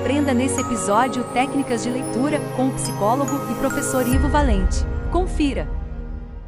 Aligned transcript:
Aprenda 0.00 0.32
nesse 0.32 0.60
episódio 0.60 1.24
técnicas 1.32 1.82
de 1.82 1.90
leitura 1.90 2.38
com 2.56 2.68
o 2.68 2.74
psicólogo 2.74 3.32
e 3.52 3.58
professor 3.58 4.06
Ivo 4.06 4.28
Valente. 4.28 4.76
Confira. 5.12 5.66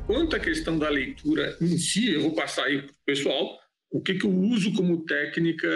Quanto 0.07 0.37
à 0.37 0.41
questão 0.41 0.79
da 0.79 0.89
leitura 0.89 1.57
em 1.61 1.77
si, 1.77 2.15
eu 2.15 2.23
vou 2.23 2.35
passar 2.35 2.67
aí 2.67 2.81
para 2.81 2.93
o 2.93 3.05
pessoal 3.05 3.59
o 3.91 4.01
que, 4.01 4.15
que 4.15 4.25
eu 4.25 4.31
uso 4.31 4.73
como 4.73 5.05
técnica 5.05 5.69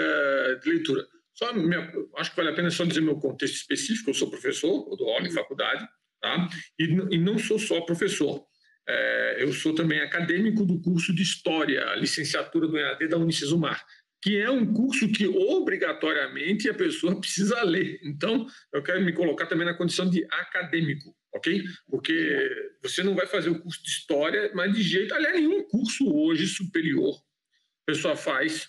de 0.62 0.70
leitura. 0.70 1.04
Só 1.34 1.52
minha, 1.52 1.92
acho 2.16 2.30
que 2.30 2.36
vale 2.36 2.50
a 2.50 2.54
pena 2.54 2.70
só 2.70 2.84
dizer 2.84 3.00
meu 3.00 3.16
contexto 3.16 3.56
específico. 3.56 4.10
Eu 4.10 4.14
sou 4.14 4.30
professor, 4.30 4.86
eu 4.90 4.96
dou 4.96 5.10
aula 5.10 5.26
em 5.26 5.32
faculdade, 5.32 5.86
tá? 6.22 6.48
E, 6.78 6.84
e 6.84 7.18
não 7.18 7.38
sou 7.38 7.58
só 7.58 7.80
professor. 7.80 8.46
É, 8.88 9.42
eu 9.42 9.52
sou 9.52 9.74
também 9.74 10.00
acadêmico 10.00 10.64
do 10.64 10.80
curso 10.80 11.12
de 11.12 11.22
História, 11.22 11.94
licenciatura 11.96 12.68
do 12.68 12.78
EAD 12.78 13.08
da 13.08 13.18
Unicesumar, 13.18 13.84
que 14.24 14.40
é 14.40 14.50
um 14.50 14.72
curso 14.72 15.12
que 15.12 15.28
obrigatoriamente 15.28 16.66
a 16.70 16.72
pessoa 16.72 17.14
precisa 17.20 17.62
ler. 17.62 18.00
Então, 18.02 18.46
eu 18.72 18.82
quero 18.82 19.04
me 19.04 19.12
colocar 19.12 19.44
também 19.44 19.66
na 19.66 19.74
condição 19.74 20.08
de 20.08 20.24
acadêmico, 20.30 21.14
ok? 21.34 21.62
Porque 21.86 22.72
você 22.82 23.02
não 23.02 23.14
vai 23.14 23.26
fazer 23.26 23.50
o 23.50 23.60
curso 23.60 23.82
de 23.82 23.90
História, 23.90 24.50
mas 24.54 24.72
de 24.72 24.82
jeito, 24.82 25.12
aliás, 25.12 25.36
nenhum 25.36 25.62
curso 25.68 26.10
hoje 26.10 26.46
superior 26.46 27.14
a 27.16 27.92
pessoa 27.92 28.16
faz 28.16 28.66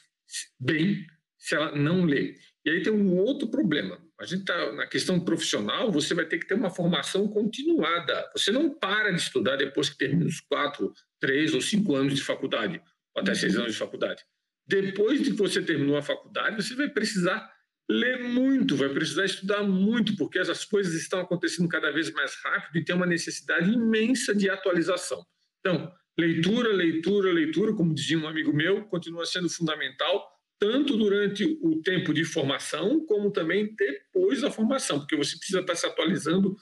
bem 0.60 1.08
se 1.38 1.55
ela 1.55 1.74
não 1.74 2.04
lê. 2.04 2.35
E 2.66 2.72
aí 2.72 2.84
tem 2.84 2.91
um 2.91 3.16
outro 3.16 3.48
problema. 3.48 3.98
A 4.20 4.26
gente 4.26 4.41
está 4.41 4.74
na 4.74 4.85
questão 4.85 5.22
profissional, 5.22 5.90
você 5.90 6.13
vai 6.13 6.26
ter 6.26 6.38
que 6.38 6.48
ter 6.48 6.55
uma 6.55 6.70
formação 6.70 7.30
continuada. 7.30 8.30
Você 8.35 8.52
não 8.52 8.70
para 8.77 9.10
de 9.12 9.22
estudar 9.22 9.55
depois 9.55 9.88
que 9.88 9.98
termina 9.98 10.26
os 10.26 10.41
quatro, 10.41 10.91
três 11.18 11.54
ou 11.54 11.62
cinco 11.62 11.96
anos 11.96 12.13
de 12.13 12.22
faculdade, 12.22 12.82
ou 13.16 13.22
até 13.22 13.34
seis 13.34 13.55
anos 13.55 13.72
de 13.72 13.80
faculdade. 13.80 14.22
Depois 14.68 15.22
de 15.22 15.32
que 15.32 15.38
você 15.38 15.62
terminou 15.62 15.98
a 15.98 16.02
faculdade, 16.02 16.64
você 16.64 16.76
vai 16.76 16.90
precisar 16.90 17.52
ler 17.90 18.24
muito, 18.24 18.76
vai 18.76 18.90
precisar 18.90 19.26
estudar 19.26 19.63
muito, 19.63 20.16
porque 20.16 20.40
essas 20.40 20.66
coisas 20.66 20.94
estão 20.96 21.20
acontecendo 21.20 21.70
cada 21.70 21.91
vez 21.91 22.12
mais 22.12 22.35
rápido 22.44 22.77
e 22.77 22.84
tem 22.84 22.96
uma 22.96 23.05
necessidade 23.05 23.72
imensa 23.72 24.34
de 24.34 24.49
atualização. 24.49 25.24
Então, 25.60 25.91
leitura, 26.18 26.74
leitura, 26.74 27.32
leitura, 27.32 27.74
como 27.74 27.94
dizia 27.94 28.18
um 28.18 28.27
amigo 28.27 28.52
meu, 28.52 28.85
continua 28.85 29.26
sendo 29.26 29.49
fundamental 29.49 30.35
tanto 30.57 30.98
durante 30.98 31.44
o 31.62 31.82
tempo 31.82 32.13
de 32.13 32.24
formação, 32.24 33.05
como 33.05 33.32
também 33.32 33.76
depois 33.76 34.41
da 34.41 34.50
formação, 34.50 35.00
porque 35.00 35.16
você 35.16 35.38
precisa 35.38 35.60
estar 35.60 35.76
se 35.76 35.85
atualizando 35.85 36.55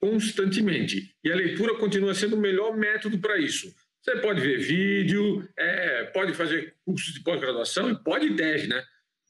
constantemente. 0.00 1.14
E 1.24 1.32
a 1.32 1.36
leitura 1.36 1.76
continua 1.76 2.14
sendo 2.14 2.36
o 2.36 2.40
melhor 2.40 2.76
método 2.76 3.18
para 3.18 3.38
isso. 3.38 3.74
Você 4.02 4.16
pode 4.16 4.40
ver 4.40 4.58
vídeo, 4.58 5.48
é, 5.56 6.04
pode 6.04 6.32
fazer 6.34 6.74
cursos 6.84 7.12
de 7.12 7.20
pós-graduação, 7.20 7.90
e 7.90 8.02
pode 8.02 8.26
e 8.26 8.34
deve, 8.34 8.66
né? 8.68 8.82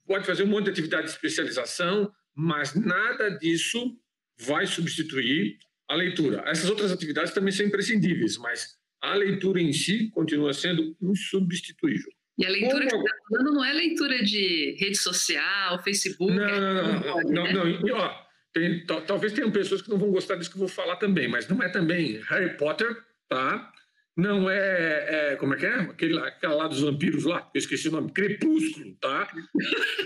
Pode 0.07 0.27
fazer 0.27 0.43
um 0.43 0.47
monte 0.47 0.65
de 0.65 0.71
atividade 0.71 1.05
de 1.05 1.11
especialização, 1.11 2.13
mas 2.35 2.75
nada 2.75 3.31
disso 3.31 3.99
vai 4.41 4.67
substituir 4.67 5.59
a 5.89 5.95
leitura. 5.95 6.43
Essas 6.47 6.71
outras 6.71 6.93
atividades 6.93 7.33
também 7.33 7.53
são 7.53 7.67
imprescindíveis, 7.67 8.37
mas 8.37 8.77
a 9.01 9.15
leitura 9.15 9.61
em 9.61 9.73
si 9.73 10.11
continua 10.11 10.53
sendo 10.53 10.97
insubstituível. 11.01 12.13
E 12.37 12.47
a 12.47 12.51
leitura 12.51 12.87
Como... 12.89 13.05
que 13.05 13.11
você 13.11 13.17
está 13.17 13.29
falando 13.29 13.55
não 13.55 13.65
é 13.65 13.73
leitura 13.73 14.23
de 14.23 14.77
rede 14.79 14.97
social, 14.97 15.83
Facebook. 15.83 16.33
Não, 16.33 16.45
é... 16.45 16.61
não, 16.61 16.73
não, 16.73 17.23
não, 17.23 17.53
não, 17.53 17.53
não. 17.53 17.89
E, 17.89 17.91
ó, 17.91 18.15
tem, 18.53 18.85
talvez 18.87 19.33
tenham 19.33 19.51
pessoas 19.51 19.83
que 19.83 19.91
não 19.91 19.99
vão 19.99 20.11
gostar 20.11 20.37
disso 20.37 20.51
que 20.51 20.57
eu 20.57 20.61
vou 20.61 20.69
falar 20.69 20.97
também, 20.97 21.27
mas 21.27 21.49
não 21.49 21.63
é 21.63 21.69
também 21.69 22.21
Harry 22.29 22.57
Potter, 22.57 22.97
tá? 23.29 23.73
Não 24.19 24.51
é, 24.51 25.31
é 25.33 25.37
como 25.37 25.55
é 25.55 25.57
que 25.57 25.65
é? 25.65 25.75
Aquele, 25.75 26.19
aquela 26.19 26.55
lá 26.57 26.67
dos 26.67 26.81
vampiros 26.81 27.23
lá, 27.23 27.49
eu 27.55 27.59
esqueci 27.61 27.89
o 27.89 27.93
nome, 27.93 28.11
Crepúsculo, 28.11 28.97
tá? 28.97 29.33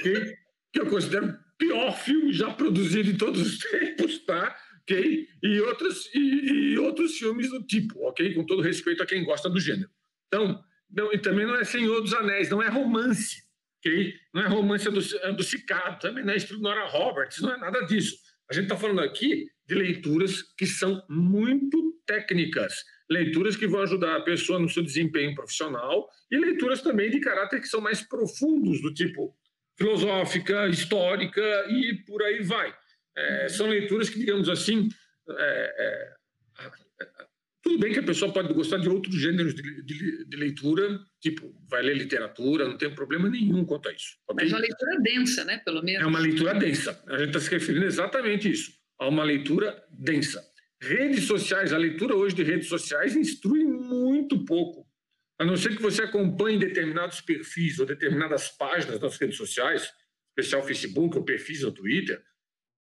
que, 0.02 0.36
que 0.70 0.80
eu 0.80 0.86
considero 0.86 1.28
o 1.28 1.38
pior 1.56 1.96
filme 1.96 2.30
já 2.30 2.52
produzido 2.52 3.08
em 3.08 3.16
todos 3.16 3.40
os 3.40 3.58
tempos, 3.70 4.18
tá? 4.27 4.55
Ok? 4.83 5.28
E 5.42 5.60
outros, 5.62 6.14
e, 6.14 6.18
e 6.18 6.78
outros 6.78 7.17
filmes 7.17 7.48
do 7.48 7.62
tipo, 7.62 8.06
ok? 8.06 8.34
Com 8.34 8.45
todo 8.45 8.61
respeito 8.61 9.02
a 9.02 9.06
quem 9.06 9.24
gosta 9.24 9.48
do 9.48 9.58
gênero. 9.58 9.89
Então, 10.27 10.62
não, 10.90 11.11
e 11.11 11.18
também 11.18 11.46
não 11.46 11.56
é 11.56 11.64
Senhor 11.64 12.02
dos 12.02 12.12
Anéis, 12.12 12.51
não 12.51 12.62
é 12.62 12.68
romance. 12.68 13.42
Okay? 13.78 14.14
Não 14.34 14.42
é 14.42 14.46
romance 14.46 14.90
do, 14.90 15.34
do 15.36 15.42
Cicado, 15.42 15.98
também 16.01 16.22
não 16.22 16.34
é 16.34 16.36
Nora 16.61 16.86
Roberts, 16.86 17.40
não 17.40 17.55
é 17.55 17.56
nada 17.56 17.80
disso. 17.86 18.18
A 18.51 18.52
gente 18.52 18.64
está 18.64 18.77
falando 18.77 19.01
aqui 19.01 19.46
de 19.72 19.78
leituras 19.78 20.42
que 20.56 20.66
são 20.66 21.02
muito 21.08 21.98
técnicas, 22.06 22.74
leituras 23.10 23.56
que 23.56 23.66
vão 23.66 23.80
ajudar 23.80 24.16
a 24.16 24.20
pessoa 24.20 24.58
no 24.58 24.68
seu 24.68 24.83
desempenho 24.83 25.34
profissional 25.34 26.08
e 26.30 26.36
leituras 26.36 26.83
também 26.83 27.10
de 27.10 27.20
caráter 27.20 27.60
que 27.60 27.68
são 27.68 27.80
mais 27.80 28.02
profundos, 28.02 28.83
do 28.83 28.92
tipo 28.92 29.34
filosófica, 29.78 30.68
histórica 30.68 31.40
e 31.70 31.94
por 32.06 32.22
aí 32.22 32.42
vai. 32.42 32.74
É, 33.16 33.48
são 33.48 33.66
leituras 33.66 34.10
que, 34.10 34.18
digamos 34.18 34.48
assim, 34.48 34.88
é, 35.28 35.74
é, 35.78 36.12
tudo 37.62 37.78
bem 37.78 37.92
que 37.92 38.00
a 38.00 38.02
pessoa 38.02 38.33
pode 38.33 38.52
gostar 38.52 38.78
de 38.78 38.89
outros 38.89 39.14
gêneros 39.14 39.54
de, 39.54 39.62
de, 39.84 40.24
de, 40.27 40.36
leitura, 40.36 41.00
tipo, 41.20 41.54
vai 41.70 41.83
ler 41.83 41.96
literatura, 41.96 42.68
não 42.68 42.77
tem 42.77 42.94
problema 42.94 43.30
nenhum 43.30 43.64
quanto 43.64 43.89
a 43.89 43.92
isso. 43.92 44.18
Okay? 44.28 44.44
Mas 44.44 44.52
é 44.52 44.56
uma 44.56 44.60
leitura 44.60 45.00
densa, 45.00 45.44
né? 45.44 45.58
Pelo 45.64 45.83
menos. 45.83 46.02
É 46.02 46.06
uma 46.06 46.18
leitura 46.18 46.54
densa. 46.54 47.02
A 47.06 47.18
gente 47.18 47.28
está 47.28 47.40
se 47.40 47.50
referindo 47.50 47.86
exatamente 47.86 48.50
isso, 48.50 48.72
a 49.02 49.08
uma 49.08 49.24
leitura 49.24 49.85
densa. 49.90 50.40
Redes 50.80 51.24
sociais, 51.24 51.73
a 51.73 51.79
leitura 51.79 52.14
hoje 52.14 52.36
de 52.36 52.45
redes 52.45 52.68
sociais 52.68 53.17
instrui 53.17 53.64
muito 53.64 54.45
pouco. 54.45 54.86
A 55.40 55.45
não 55.45 55.57
ser 55.57 55.74
que 55.77 55.83
você 55.83 56.02
acompanhe 56.02 56.57
determinados 56.57 57.20
perfis 57.20 57.80
ou 57.80 57.86
determinadas 57.86 58.48
páginas 58.48 59.01
das 59.01 59.17
redes 59.17 59.36
sociais, 59.36 59.90
especial 60.29 60.63
Facebook 60.63 61.17
ou 61.17 61.24
perfis 61.24 61.63
no 61.63 61.73
Twitter, 61.73 62.23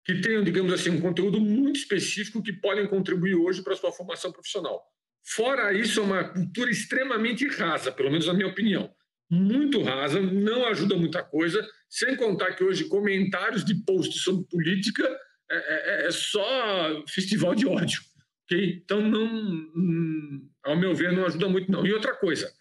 que 0.03 0.19
tenham, 0.19 0.43
digamos 0.43 0.73
assim, 0.73 0.89
um 0.89 0.99
conteúdo 0.99 1.39
muito 1.39 1.77
específico 1.77 2.43
que 2.43 2.51
podem 2.51 2.85
contribuir 2.87 3.35
hoje 3.35 3.63
para 3.63 3.73
a 3.73 3.77
sua 3.77 3.91
formação 3.91 4.31
profissional. 4.31 4.83
Fora 5.23 5.71
isso, 5.71 6.01
é 6.01 6.03
uma 6.03 6.23
cultura 6.25 6.69
extremamente 6.69 7.47
rasa, 7.47 7.93
pelo 7.93 8.09
menos 8.09 8.27
na 8.27 8.33
minha 8.33 8.47
opinião. 8.47 8.93
Muito 9.29 9.81
rasa, 9.81 10.19
não 10.19 10.65
ajuda 10.65 10.97
muita 10.97 11.23
coisa, 11.23 11.65
sem 11.87 12.15
contar 12.17 12.55
que 12.55 12.63
hoje 12.63 12.89
comentários 12.89 13.63
de 13.63 13.75
posts 13.85 14.21
sobre 14.21 14.45
política 14.47 15.07
é, 15.51 15.55
é, 15.55 16.03
é, 16.03 16.07
é 16.07 16.11
só 16.11 17.05
festival 17.07 17.55
de 17.55 17.67
ódio. 17.67 18.01
Okay? 18.45 18.81
Então, 18.83 19.01
não, 19.01 19.25
hum, 19.25 20.49
ao 20.63 20.75
meu 20.75 20.93
ver, 20.93 21.11
não 21.11 21.25
ajuda 21.25 21.47
muito, 21.47 21.71
não. 21.71 21.85
E 21.85 21.93
outra 21.93 22.15
coisa, 22.15 22.51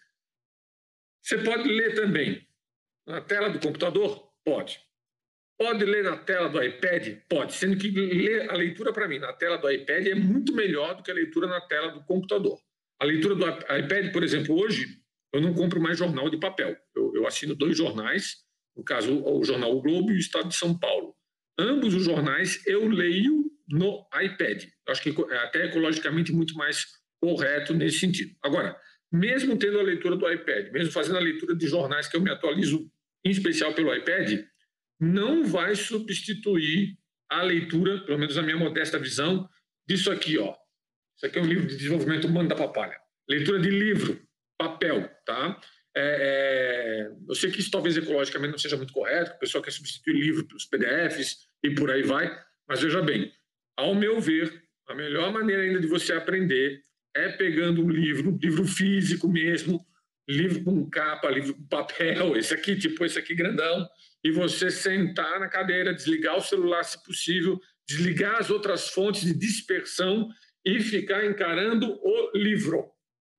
você 1.21 1.37
pode 1.39 1.67
ler 1.67 1.95
também 1.95 2.47
na 3.07 3.21
tela 3.21 3.49
do 3.49 3.59
computador? 3.59 4.31
Pode. 4.43 4.79
Pode 5.59 5.83
ler 5.83 6.03
na 6.03 6.15
tela 6.15 6.47
do 6.47 6.63
iPad? 6.63 7.17
Pode, 7.27 7.53
sendo 7.53 7.77
que 7.77 7.91
ler 7.91 8.49
a 8.49 8.53
leitura 8.53 8.93
para 8.93 9.07
mim 9.07 9.19
na 9.19 9.33
tela 9.33 9.57
do 9.57 9.69
iPad 9.69 10.07
é 10.07 10.15
muito 10.15 10.53
melhor 10.53 10.95
do 10.95 11.03
que 11.03 11.11
a 11.11 11.13
leitura 11.13 11.47
na 11.47 11.59
tela 11.59 11.91
do 11.91 12.03
computador. 12.05 12.57
A 12.99 13.05
leitura 13.05 13.35
do 13.35 13.45
iPad, 13.45 14.11
por 14.13 14.23
exemplo, 14.23 14.57
hoje 14.57 14.87
eu 15.33 15.41
não 15.41 15.53
compro 15.53 15.81
mais 15.81 15.97
jornal 15.97 16.29
de 16.29 16.39
papel. 16.39 16.77
Eu, 16.95 17.13
eu 17.15 17.27
assino 17.27 17.55
dois 17.55 17.77
jornais, 17.77 18.37
no 18.75 18.83
caso 18.83 19.21
o 19.23 19.43
jornal 19.43 19.75
O 19.75 19.81
Globo 19.81 20.11
e 20.11 20.15
o 20.15 20.19
Estado 20.19 20.47
de 20.47 20.55
São 20.55 20.77
Paulo. 20.77 21.15
Ambos 21.59 21.93
os 21.93 22.05
jornais 22.05 22.65
eu 22.65 22.87
leio 22.87 23.51
no 23.67 24.07
iPad. 24.21 24.63
Acho 24.87 25.01
que 25.01 25.21
é 25.29 25.37
até 25.39 25.65
ecologicamente 25.65 26.31
muito 26.31 26.55
mais 26.55 26.85
correto 27.21 27.73
nesse 27.73 27.99
sentido. 27.99 28.33
Agora, 28.41 28.77
mesmo 29.11 29.57
tendo 29.57 29.77
a 29.77 29.83
leitura 29.83 30.15
do 30.15 30.31
iPad, 30.31 30.71
mesmo 30.71 30.93
fazendo 30.93 31.17
a 31.17 31.21
leitura 31.21 31.53
de 31.53 31.67
jornais 31.67 32.07
que 32.07 32.15
eu 32.15 32.21
me 32.21 32.31
atualizo 32.31 32.89
em 33.25 33.29
especial 33.29 33.73
pelo 33.73 33.93
iPad, 33.93 34.39
não 34.99 35.43
vai 35.43 35.75
substituir 35.75 36.97
a 37.29 37.43
leitura, 37.43 37.99
pelo 38.05 38.17
menos 38.17 38.37
na 38.37 38.41
minha 38.41 38.57
modesta 38.57 38.97
visão, 38.97 39.47
disso 39.85 40.09
aqui, 40.11 40.37
ó. 40.37 40.55
Isso 41.17 41.25
aqui 41.25 41.39
é 41.39 41.41
um 41.41 41.45
livro 41.45 41.67
de 41.67 41.75
desenvolvimento 41.75 42.25
humano 42.25 42.47
da 42.47 42.55
papalha. 42.55 42.97
Leitura 43.27 43.59
de 43.59 43.69
livro, 43.69 44.21
papel, 44.57 45.09
tá? 45.25 45.59
É, 45.95 47.07
é, 47.07 47.11
eu 47.27 47.35
sei 47.35 47.51
que 47.51 47.59
isso 47.59 47.71
talvez 47.71 47.97
ecologicamente 47.97 48.51
não 48.51 48.57
seja 48.57 48.77
muito 48.77 48.93
correto, 48.93 49.31
o 49.31 49.39
pessoal 49.39 49.63
quer 49.63 49.71
substituir 49.71 50.13
livro 50.13 50.47
pelos 50.47 50.65
PDFs 50.65 51.47
e 51.63 51.71
por 51.71 51.89
aí 51.89 52.03
vai, 52.03 52.31
mas 52.67 52.81
veja 52.81 53.01
bem, 53.01 53.31
ao 53.75 53.95
meu 53.95 54.19
ver, 54.21 54.63
a 54.87 54.95
melhor 54.95 55.31
maneira 55.31 55.63
ainda 55.63 55.79
de 55.79 55.87
você 55.87 56.13
aprender 56.13 56.81
é 57.15 57.29
pegando 57.29 57.83
um 57.83 57.89
livro, 57.89 58.37
livro 58.41 58.65
físico 58.65 59.27
mesmo, 59.27 59.85
livro 60.27 60.63
com 60.63 60.89
capa, 60.89 61.29
livro 61.29 61.55
com 61.55 61.67
papel, 61.67 62.35
esse 62.37 62.53
aqui, 62.53 62.75
tipo 62.75 63.03
esse 63.03 63.17
aqui 63.17 63.33
grandão, 63.33 63.87
e 64.23 64.31
você 64.31 64.69
sentar 64.69 65.39
na 65.39 65.47
cadeira, 65.47 65.93
desligar 65.93 66.37
o 66.37 66.41
celular 66.41 66.83
se 66.83 67.03
possível, 67.03 67.59
desligar 67.87 68.35
as 68.35 68.49
outras 68.49 68.89
fontes 68.89 69.21
de 69.21 69.33
dispersão 69.33 70.29
e 70.63 70.79
ficar 70.81 71.25
encarando 71.25 71.99
o 72.03 72.31
livro 72.37 72.91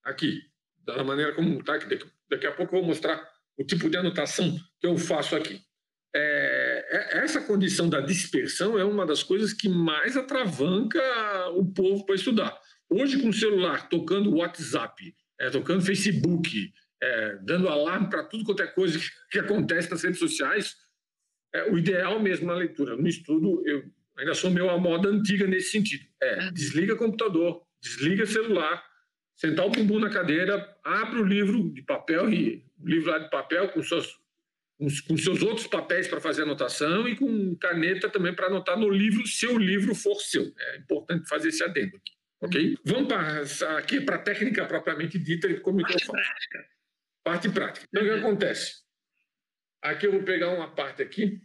aqui, 0.02 0.40
da 0.84 1.04
maneira 1.04 1.32
como 1.34 1.60
está 1.60 1.74
aqui. 1.74 1.98
Daqui 2.30 2.46
a 2.46 2.52
pouco 2.52 2.74
eu 2.74 2.80
vou 2.80 2.88
mostrar 2.88 3.20
o 3.58 3.64
tipo 3.64 3.90
de 3.90 3.96
anotação 3.96 4.56
que 4.80 4.86
eu 4.86 4.96
faço 4.96 5.34
aqui. 5.36 5.60
É, 6.14 6.86
é, 6.90 7.18
essa 7.24 7.40
condição 7.40 7.88
da 7.88 8.00
dispersão 8.00 8.78
é 8.78 8.84
uma 8.84 9.06
das 9.06 9.22
coisas 9.22 9.52
que 9.52 9.68
mais 9.68 10.16
atravanca 10.16 11.00
o 11.54 11.64
povo 11.72 12.04
para 12.04 12.14
estudar. 12.14 12.58
Hoje, 12.88 13.20
com 13.20 13.28
o 13.28 13.32
celular 13.32 13.88
tocando 13.88 14.34
WhatsApp, 14.36 15.14
é, 15.38 15.50
tocando 15.50 15.82
Facebook, 15.82 16.72
é, 17.02 17.38
dando 17.42 17.68
alarme 17.68 18.10
para 18.10 18.24
tudo 18.24 18.44
quanto 18.44 18.62
é 18.62 18.66
coisa 18.66 18.98
que, 19.30 19.38
acontece 19.38 19.90
nas 19.90 20.02
redes 20.02 20.18
sociais, 20.18 20.74
é, 21.54 21.70
o 21.70 21.78
ideal 21.78 22.20
mesmo 22.20 22.46
na 22.46 22.54
leitura. 22.54 22.96
No 22.96 23.06
estudo, 23.06 23.62
eu 23.66 23.84
ainda 24.18 24.34
sou 24.34 24.50
meio 24.50 24.68
a 24.68 24.78
moda 24.78 25.08
antiga 25.08 25.46
nesse 25.46 25.70
sentido. 25.70 26.04
É, 26.20 26.50
desliga 26.50 26.96
computador, 26.96 27.62
desliga 27.80 28.26
celular, 28.26 28.84
sentar 29.40 29.66
o 29.66 29.70
bumbum 29.70 29.98
na 29.98 30.10
cadeira, 30.10 30.76
abre 30.84 31.18
o 31.18 31.24
livro 31.24 31.70
de 31.72 31.80
papel 31.82 32.30
e 32.30 32.62
o 32.78 32.86
livro 32.86 33.10
lá 33.10 33.18
de 33.18 33.30
papel 33.30 33.70
com 33.70 33.82
seus 33.82 34.20
com 35.06 35.14
seus 35.14 35.42
outros 35.42 35.66
papéis 35.66 36.08
para 36.08 36.20
fazer 36.22 36.42
anotação 36.42 37.06
e 37.06 37.14
com 37.14 37.54
caneta 37.56 38.08
também 38.08 38.34
para 38.34 38.46
anotar 38.46 38.78
no 38.78 38.88
livro, 38.88 39.26
se 39.26 39.46
o 39.46 39.58
livro 39.58 39.94
for 39.94 40.14
seu. 40.16 40.50
É 40.58 40.78
importante 40.78 41.28
fazer 41.28 41.48
esse 41.48 41.62
adendo 41.62 41.96
aqui, 41.98 42.12
ok? 42.40 42.78
Vamos 42.86 43.08
passar 43.08 43.76
aqui 43.76 44.00
para 44.00 44.16
a 44.16 44.18
técnica 44.18 44.64
propriamente 44.64 45.18
dita, 45.18 45.52
como 45.60 45.84
que 45.84 45.92
eu 45.92 45.98
Parte 45.98 46.06
faço. 46.06 46.12
prática. 46.12 46.66
Parte 47.22 47.48
prática. 47.50 47.86
Então, 47.90 48.02
o 48.02 48.06
que 48.06 48.18
acontece? 48.20 48.72
Aqui 49.82 50.06
eu 50.06 50.12
vou 50.12 50.22
pegar 50.22 50.48
uma 50.48 50.70
parte 50.74 51.02
aqui. 51.02 51.42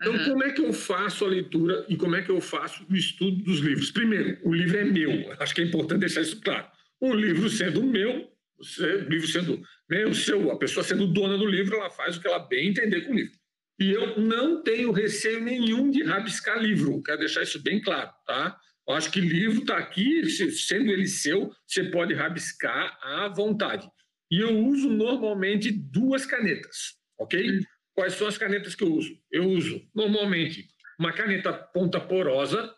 Então, 0.00 0.14
Aham. 0.14 0.24
como 0.30 0.44
é 0.44 0.52
que 0.52 0.62
eu 0.62 0.72
faço 0.72 1.26
a 1.26 1.28
leitura 1.28 1.84
e 1.90 1.96
como 1.96 2.16
é 2.16 2.22
que 2.22 2.30
eu 2.30 2.40
faço 2.40 2.86
o 2.88 2.96
estudo 2.96 3.44
dos 3.44 3.58
livros? 3.58 3.90
Primeiro, 3.90 4.38
o 4.42 4.54
livro 4.54 4.78
é 4.78 4.84
meu. 4.84 5.30
Acho 5.38 5.54
que 5.54 5.60
é 5.60 5.64
importante 5.64 6.00
deixar 6.00 6.22
isso 6.22 6.40
claro. 6.40 6.66
O 7.00 7.12
livro 7.14 7.48
sendo 7.50 7.82
meu, 7.84 8.30
o 8.58 9.08
livro 9.08 9.26
sendo 9.26 9.62
meu, 9.88 10.14
seu, 10.14 10.50
a 10.50 10.58
pessoa 10.58 10.82
sendo 10.82 11.06
dona 11.06 11.36
do 11.36 11.46
livro, 11.46 11.76
ela 11.76 11.90
faz 11.90 12.16
o 12.16 12.20
que 12.20 12.26
ela 12.26 12.38
bem 12.38 12.68
entender 12.68 13.02
com 13.02 13.12
o 13.12 13.16
livro. 13.16 13.38
E 13.78 13.90
eu 13.90 14.18
não 14.18 14.62
tenho 14.62 14.90
receio 14.90 15.40
nenhum 15.42 15.90
de 15.90 16.02
rabiscar 16.02 16.58
livro. 16.58 17.02
Quero 17.02 17.18
deixar 17.18 17.42
isso 17.42 17.62
bem 17.62 17.80
claro, 17.80 18.10
tá? 18.26 18.58
Eu 18.88 18.94
acho 18.94 19.10
que 19.10 19.20
livro 19.20 19.60
está 19.60 19.76
aqui, 19.76 20.24
se- 20.30 20.50
sendo 20.52 20.90
ele 20.90 21.06
seu, 21.06 21.52
você 21.66 21.84
pode 21.84 22.14
rabiscar 22.14 22.98
à 23.02 23.28
vontade. 23.28 23.86
E 24.30 24.40
eu 24.40 24.56
uso 24.58 24.88
normalmente 24.88 25.70
duas 25.70 26.24
canetas, 26.24 26.94
ok? 27.18 27.60
Quais 27.94 28.14
são 28.14 28.26
as 28.26 28.38
canetas 28.38 28.74
que 28.74 28.82
eu 28.84 28.92
uso? 28.92 29.18
Eu 29.30 29.44
uso 29.50 29.86
normalmente 29.94 30.66
uma 30.98 31.12
caneta 31.12 31.52
ponta 31.52 32.00
porosa, 32.00 32.74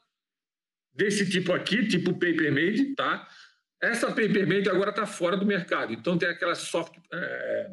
desse 0.93 1.31
tipo 1.31 1.53
aqui, 1.53 1.87
tipo 1.87 2.13
Paper 2.15 2.53
Made, 2.53 2.95
tá? 2.97 3.29
Essa 3.83 4.09
Paper 4.09 4.47
Made 4.47 4.69
agora 4.69 4.91
está 4.91 5.07
fora 5.07 5.37
do 5.37 5.47
mercado, 5.47 5.93
então 5.93 6.19
tem 6.19 6.29
aquelas 6.29 6.59
soft 6.59 6.95
é, 7.13 7.71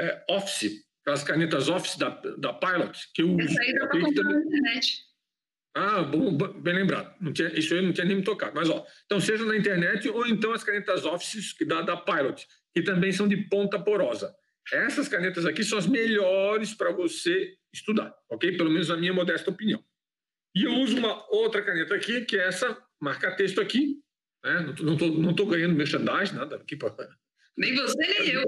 é, 0.00 0.24
Office, 0.30 0.84
aquelas 1.02 1.22
canetas 1.22 1.68
Office 1.68 1.96
da, 1.98 2.08
da 2.38 2.52
Pilot 2.54 2.98
que 3.14 3.22
eu 3.22 3.30
uso. 3.34 3.40
Essa 3.42 3.62
aí 3.62 3.74
dá 3.74 3.86
para 3.86 4.00
comprar 4.00 4.22
também- 4.22 4.34
na 4.34 4.40
internet. 4.46 5.02
ah, 5.76 6.02
bom, 6.02 6.34
bom, 6.34 6.48
bem 6.60 6.74
lembrado. 6.74 7.14
Não 7.20 7.32
tinha, 7.32 7.48
isso 7.58 7.74
aí 7.74 7.82
não 7.82 7.92
tinha 7.92 8.06
nem 8.06 8.16
me 8.16 8.22
tocado. 8.24 8.52
Mas, 8.54 8.70
ó, 8.70 8.86
então, 9.04 9.20
seja 9.20 9.44
na 9.44 9.56
internet 9.56 10.08
ou 10.08 10.26
então 10.26 10.52
as 10.52 10.64
canetas 10.64 11.04
Office 11.04 11.52
que 11.52 11.64
da, 11.64 11.82
da 11.82 11.96
Pilot, 11.96 12.46
que 12.74 12.82
também 12.82 13.12
são 13.12 13.28
de 13.28 13.36
ponta 13.36 13.78
porosa. 13.78 14.34
Essas 14.72 15.08
canetas 15.08 15.44
aqui 15.46 15.62
são 15.62 15.78
as 15.78 15.86
melhores 15.86 16.74
para 16.74 16.90
você 16.90 17.54
estudar, 17.72 18.14
ok? 18.30 18.56
Pelo 18.56 18.70
menos 18.70 18.88
na 18.88 18.96
minha 18.96 19.12
modesta 19.12 19.50
opinião. 19.50 19.82
E 20.54 20.64
eu 20.64 20.72
uso 20.74 20.96
uma 20.96 21.24
outra 21.30 21.62
caneta 21.62 21.94
aqui, 21.94 22.22
que 22.24 22.36
é 22.36 22.48
essa 22.48 22.76
marca-texto 23.00 23.60
aqui. 23.60 23.96
Né? 24.44 24.74
Não 24.80 24.92
estou 24.94 25.10
não 25.10 25.34
tô 25.34 25.46
ganhando 25.46 25.74
merchandising, 25.74 26.34
nada 26.34 26.56
aqui 26.56 26.76
para 26.76 26.94
Nem 27.56 27.74
você, 27.74 27.96
nem 27.98 28.28
eu. 28.30 28.44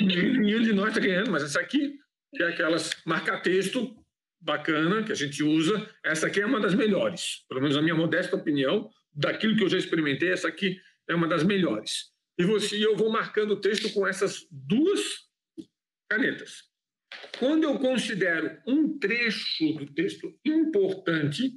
Nenhum 0.00 0.62
de 0.62 0.72
nós 0.72 0.88
está 0.88 1.00
ganhando, 1.00 1.30
mas 1.30 1.42
essa 1.42 1.60
aqui, 1.60 1.94
que 2.34 2.42
é 2.42 2.48
aquelas 2.48 2.90
marca-texto 3.06 3.94
bacana 4.40 5.02
que 5.02 5.12
a 5.12 5.14
gente 5.14 5.42
usa, 5.42 5.88
essa 6.04 6.26
aqui 6.26 6.40
é 6.40 6.46
uma 6.46 6.60
das 6.60 6.74
melhores. 6.74 7.44
Pelo 7.48 7.60
menos 7.60 7.76
na 7.76 7.82
minha 7.82 7.94
modesta 7.94 8.36
opinião, 8.36 8.90
daquilo 9.12 9.56
que 9.56 9.64
eu 9.64 9.68
já 9.68 9.78
experimentei, 9.78 10.30
essa 10.30 10.48
aqui 10.48 10.80
é 11.08 11.14
uma 11.14 11.26
das 11.26 11.42
melhores. 11.42 12.12
E 12.38 12.44
você, 12.44 12.84
eu 12.84 12.96
vou 12.96 13.10
marcando 13.10 13.52
o 13.52 13.60
texto 13.60 13.92
com 13.92 14.06
essas 14.06 14.46
duas 14.50 15.28
canetas. 16.08 16.68
Quando 17.38 17.64
eu 17.64 17.78
considero 17.78 18.60
um 18.66 18.98
trecho 18.98 19.72
do 19.72 19.92
texto 19.92 20.38
importante, 20.44 21.52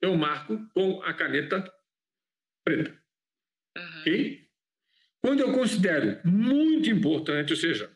eu 0.00 0.16
marco 0.16 0.58
com 0.74 1.02
a 1.02 1.12
caneta 1.12 1.70
preta. 2.64 3.03
Aham. 3.76 4.00
Ok? 4.00 4.44
Quando 5.20 5.40
eu 5.40 5.52
considero 5.52 6.20
muito 6.24 6.90
importante, 6.90 7.52
ou 7.52 7.56
seja, 7.56 7.90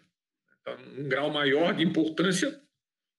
tá 0.65 0.77
um 0.97 1.09
grau 1.09 1.31
maior 1.31 1.75
de 1.75 1.85
importância, 1.85 2.59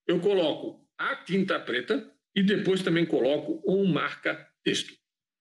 eu 0.07 0.19
coloco 0.19 0.83
a 0.97 1.15
tinta 1.15 1.59
preta 1.59 2.11
e 2.35 2.41
depois 2.41 2.81
também 2.81 3.06
coloco 3.06 3.61
um 3.67 3.85
marca-texto. 3.85 4.94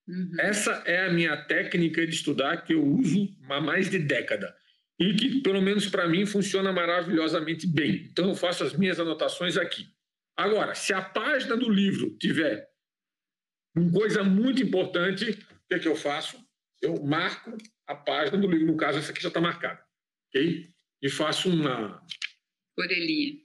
Uhum. 0.07 0.33
Essa 0.39 0.83
é 0.87 1.07
a 1.07 1.13
minha 1.13 1.37
técnica 1.37 2.07
de 2.07 2.15
estudar 2.15 2.59
que 2.59 2.75
eu 2.75 2.85
uso 2.85 3.29
há 3.49 3.61
mais 3.61 3.91
de 3.91 3.99
década 3.99 4.55
e 4.99 5.15
que, 5.15 5.41
pelo 5.43 5.63
menos 5.63 5.87
para 5.87 6.09
mim, 6.09 6.27
funciona 6.27 6.73
maravilhosamente 6.73 7.67
bem. 7.67 8.09
Então, 8.11 8.29
eu 8.29 8.35
faço 8.35 8.65
as 8.65 8.75
minhas 8.75 8.99
anotações 8.99 9.57
aqui. 9.57 9.87
Agora, 10.37 10.75
se 10.75 10.93
a 10.93 11.03
página 11.03 11.57
do 11.57 11.71
livro 11.71 12.17
tiver 12.19 12.69
uma 13.77 13.93
coisa 13.93 14.25
muito 14.25 14.63
importante, 14.63 15.31
o 15.31 15.37
que, 15.69 15.75
é 15.75 15.79
que 15.79 15.89
eu 15.89 15.97
faço? 15.97 16.48
Eu 16.81 17.03
marco 17.03 17.57
a 17.87 17.95
página 17.95 18.39
do 18.39 18.49
livro, 18.49 18.67
no 18.67 18.77
caso, 18.77 18.99
essa 18.99 19.11
aqui 19.13 19.23
já 19.23 19.29
está 19.29 19.41
marcada, 19.41 19.83
ok? 20.29 20.69
E 21.03 21.09
faço 21.09 21.51
uma, 21.51 22.05
Orelhinha. 22.79 23.41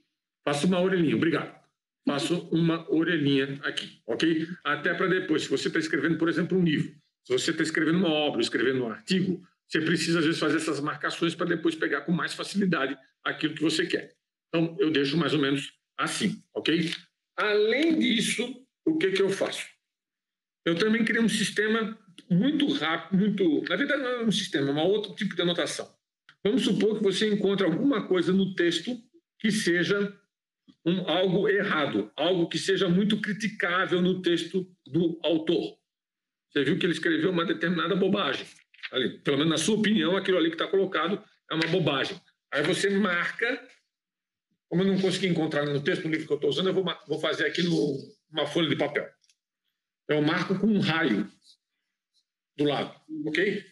Faço 0.46 0.66
uma 0.66 0.80
orelhinha, 0.80 1.16
obrigado. 1.16 1.64
Faço 2.06 2.48
uma 2.50 2.88
orelhinha 2.90 3.58
aqui, 3.64 4.00
ok? 4.06 4.46
Até 4.62 4.94
para 4.94 5.08
depois, 5.08 5.42
se 5.42 5.48
você 5.48 5.68
está 5.68 5.78
escrevendo, 5.78 6.18
por 6.18 6.28
exemplo, 6.28 6.56
um 6.56 6.62
livro, 6.62 6.94
se 7.26 7.32
você 7.32 7.50
está 7.50 7.62
escrevendo 7.62 7.98
uma 7.98 8.10
obra, 8.10 8.40
escrevendo 8.40 8.84
um 8.84 8.90
artigo, 8.90 9.42
você 9.66 9.80
precisa, 9.80 10.18
às 10.18 10.24
vezes, 10.26 10.38
fazer 10.38 10.58
essas 10.58 10.80
marcações 10.80 11.34
para 11.34 11.46
depois 11.46 11.74
pegar 11.74 12.02
com 12.02 12.12
mais 12.12 12.34
facilidade 12.34 12.96
aquilo 13.24 13.54
que 13.54 13.62
você 13.62 13.86
quer. 13.86 14.14
Então, 14.48 14.76
eu 14.78 14.90
deixo 14.90 15.16
mais 15.16 15.32
ou 15.32 15.40
menos 15.40 15.72
assim, 15.98 16.42
ok? 16.54 16.90
Além 17.36 17.98
disso, 17.98 18.62
o 18.84 18.98
que, 18.98 19.12
que 19.12 19.22
eu 19.22 19.30
faço? 19.30 19.66
Eu 20.64 20.78
também 20.78 21.04
criei 21.04 21.22
um 21.22 21.28
sistema 21.28 21.98
muito 22.30 22.72
rápido, 22.72 23.18
muito. 23.18 23.62
Na 23.68 23.76
verdade, 23.76 24.02
não 24.02 24.08
é 24.08 24.24
um 24.24 24.32
sistema, 24.32 24.70
é 24.70 24.72
um 24.72 24.86
outro 24.86 25.14
tipo 25.14 25.34
de 25.34 25.42
anotação. 25.42 25.88
Vamos 26.42 26.62
supor 26.62 26.98
que 26.98 27.02
você 27.02 27.32
encontre 27.32 27.64
alguma 27.64 28.06
coisa 28.06 28.32
no 28.32 28.54
texto 28.54 28.96
que 29.38 29.50
seja 29.50 30.14
um, 30.84 31.08
algo 31.08 31.48
errado, 31.48 32.10
algo 32.16 32.48
que 32.48 32.58
seja 32.58 32.88
muito 32.88 33.20
criticável 33.20 34.02
no 34.02 34.20
texto 34.20 34.66
do 34.86 35.18
autor. 35.22 35.78
Você 36.50 36.64
viu 36.64 36.78
que 36.78 36.86
ele 36.86 36.92
escreveu 36.92 37.30
uma 37.30 37.44
determinada 37.44 37.96
bobagem. 37.96 38.46
Ali, 38.92 39.18
pelo 39.20 39.38
menos 39.38 39.50
na 39.50 39.58
sua 39.58 39.76
opinião, 39.76 40.16
aquilo 40.16 40.38
ali 40.38 40.50
que 40.50 40.54
está 40.54 40.66
colocado 40.66 41.22
é 41.50 41.54
uma 41.54 41.66
bobagem. 41.66 42.20
Aí 42.52 42.62
você 42.62 42.90
marca, 42.90 43.60
como 44.68 44.82
eu 44.82 44.86
não 44.86 45.00
consegui 45.00 45.26
encontrar 45.26 45.64
no 45.64 45.82
texto, 45.82 46.04
no 46.04 46.10
livro 46.10 46.26
que 46.26 46.32
eu 46.32 46.36
estou 46.36 46.50
usando, 46.50 46.68
eu 46.68 46.74
vou, 46.74 46.84
vou 47.08 47.18
fazer 47.18 47.46
aqui 47.46 47.62
numa 47.62 48.46
folha 48.46 48.68
de 48.68 48.76
papel. 48.76 49.08
Eu 50.08 50.20
marco 50.20 50.58
com 50.58 50.66
um 50.66 50.80
raio 50.80 51.28
do 52.56 52.64
lado, 52.64 52.94
ok? 53.26 53.64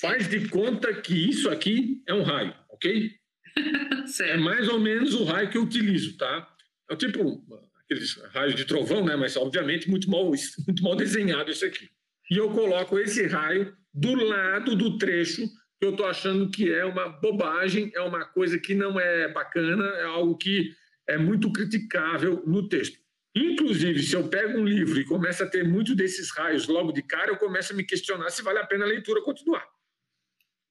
Faz 0.00 0.28
de 0.28 0.48
conta 0.48 0.92
que 0.94 1.14
isso 1.30 1.48
aqui 1.48 2.02
é 2.06 2.14
um 2.14 2.22
raio, 2.22 2.54
ok? 2.70 3.10
É 4.20 4.36
mais 4.36 4.68
ou 4.68 4.78
menos 4.78 5.14
o 5.14 5.24
raio 5.24 5.50
que 5.50 5.58
eu 5.58 5.64
utilizo, 5.64 6.16
tá? 6.16 6.48
É 6.88 6.94
tipo 6.94 7.44
aqueles 7.82 8.16
raios 8.32 8.54
de 8.54 8.64
trovão, 8.64 9.04
né? 9.04 9.16
Mas 9.16 9.36
obviamente 9.36 9.90
muito 9.90 10.08
mal, 10.08 10.30
muito 10.66 10.82
mal 10.82 10.94
desenhado 10.94 11.50
isso 11.50 11.64
aqui. 11.64 11.88
E 12.30 12.36
eu 12.36 12.50
coloco 12.50 12.98
esse 12.98 13.26
raio 13.26 13.74
do 13.92 14.14
lado 14.14 14.76
do 14.76 14.98
trecho 14.98 15.46
que 15.80 15.86
eu 15.86 15.90
estou 15.90 16.06
achando 16.06 16.50
que 16.50 16.72
é 16.72 16.84
uma 16.84 17.08
bobagem, 17.08 17.90
é 17.94 18.00
uma 18.00 18.24
coisa 18.24 18.58
que 18.58 18.74
não 18.74 18.98
é 18.98 19.28
bacana, 19.32 19.84
é 19.84 20.04
algo 20.04 20.36
que 20.36 20.70
é 21.08 21.18
muito 21.18 21.52
criticável 21.52 22.42
no 22.46 22.68
texto. 22.68 22.98
Inclusive, 23.36 24.02
se 24.02 24.16
eu 24.16 24.26
pego 24.28 24.58
um 24.58 24.64
livro 24.64 24.98
e 24.98 25.04
começo 25.04 25.42
a 25.42 25.46
ter 25.46 25.62
muitos 25.62 25.94
desses 25.94 26.30
raios 26.30 26.66
logo 26.66 26.90
de 26.90 27.02
cara, 27.02 27.30
eu 27.30 27.36
começo 27.36 27.74
a 27.74 27.76
me 27.76 27.84
questionar 27.84 28.30
se 28.30 28.40
vale 28.40 28.58
a 28.58 28.66
pena 28.66 28.86
a 28.86 28.88
leitura 28.88 29.22
continuar 29.22 29.62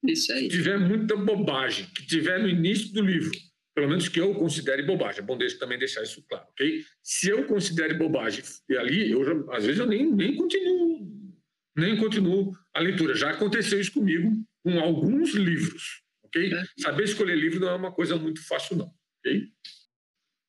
Isso 0.04 0.32
aí. 0.32 0.48
que 0.48 0.56
tiver 0.56 0.76
muita 0.76 1.14
bobagem, 1.14 1.86
que 1.94 2.04
tiver 2.04 2.40
no 2.40 2.48
início 2.48 2.92
do 2.92 3.02
livro, 3.02 3.30
pelo 3.72 3.88
menos 3.88 4.08
que 4.08 4.20
eu 4.20 4.34
considere 4.34 4.82
bobagem, 4.82 5.20
é 5.20 5.24
bom 5.24 5.38
deixa, 5.38 5.56
também 5.60 5.78
deixar 5.78 6.02
isso 6.02 6.24
claro, 6.28 6.44
ok? 6.50 6.82
Se 7.04 7.28
eu 7.28 7.44
considere 7.44 7.94
bobagem 7.94 8.42
e 8.68 8.76
ali, 8.76 9.12
eu 9.12 9.52
às 9.52 9.64
vezes 9.64 9.78
eu 9.78 9.86
nem, 9.86 10.10
nem 10.10 10.34
continuo, 10.34 11.32
nem 11.76 11.96
continuo 11.96 12.52
a 12.74 12.80
leitura. 12.80 13.14
Já 13.14 13.30
aconteceu 13.30 13.80
isso 13.80 13.92
comigo 13.92 14.32
com 14.64 14.80
alguns 14.80 15.34
livros, 15.34 16.02
ok? 16.24 16.52
É. 16.52 16.64
Saber 16.78 17.04
escolher 17.04 17.36
livro 17.36 17.60
não 17.60 17.68
é 17.68 17.74
uma 17.76 17.92
coisa 17.92 18.16
muito 18.16 18.44
fácil, 18.44 18.76
não, 18.76 18.90
ok? 19.20 19.52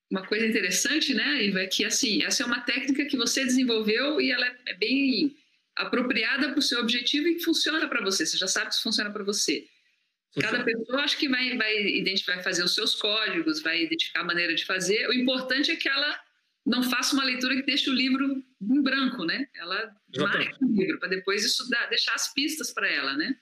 Uma 0.09 0.25
coisa 0.25 0.45
interessante, 0.45 1.13
né, 1.13 1.43
Iva, 1.43 1.61
é 1.61 1.67
que 1.67 1.83
assim, 1.83 2.23
essa 2.23 2.43
é 2.43 2.45
uma 2.45 2.61
técnica 2.61 3.05
que 3.05 3.17
você 3.17 3.43
desenvolveu 3.43 4.21
e 4.21 4.31
ela 4.31 4.47
é- 4.65 4.73
bem 4.73 5.35
apropriada 5.75 6.49
para 6.49 6.59
o 6.59 6.61
seu 6.61 6.79
objetivo 6.79 7.27
e 7.27 7.35
que 7.35 7.43
funciona 7.43 7.87
para 7.87 8.01
você. 8.01 8.25
Você 8.25 8.37
já 8.37 8.47
sabe 8.47 8.73
se 8.73 8.81
funciona 8.81 9.11
para 9.11 9.23
você. 9.23 9.67
Cada 10.39 10.63
pessoa 10.63 11.01
acho 11.01 11.17
que 11.17 11.27
vai, 11.27 11.57
vai 11.57 12.43
fazer 12.43 12.63
os 12.63 12.73
seus 12.73 12.95
códigos, 12.95 13.61
vai 13.61 13.83
identificar 13.83 14.21
a 14.21 14.25
maneira 14.25 14.53
de 14.55 14.65
fazer. 14.65 15.07
O 15.07 15.13
importante 15.13 15.71
é 15.71 15.75
que 15.75 15.89
ela 15.89 16.19
não 16.65 16.83
faça 16.83 17.13
uma 17.15 17.23
leitura 17.23 17.55
que 17.55 17.63
deixe 17.63 17.89
o 17.89 17.93
livro 17.93 18.43
em 18.61 18.81
branco, 18.81 19.23
né? 19.25 19.47
Ela 19.55 19.95
Exatamente. 20.13 20.49
marque 20.49 20.65
o 20.65 20.67
livro 20.67 20.99
para 20.99 21.09
depois 21.09 21.43
estudar, 21.45 21.87
deixar 21.87 22.13
as 22.13 22.33
pistas 22.33 22.71
para 22.73 22.87
ela, 22.87 23.15
né? 23.15 23.35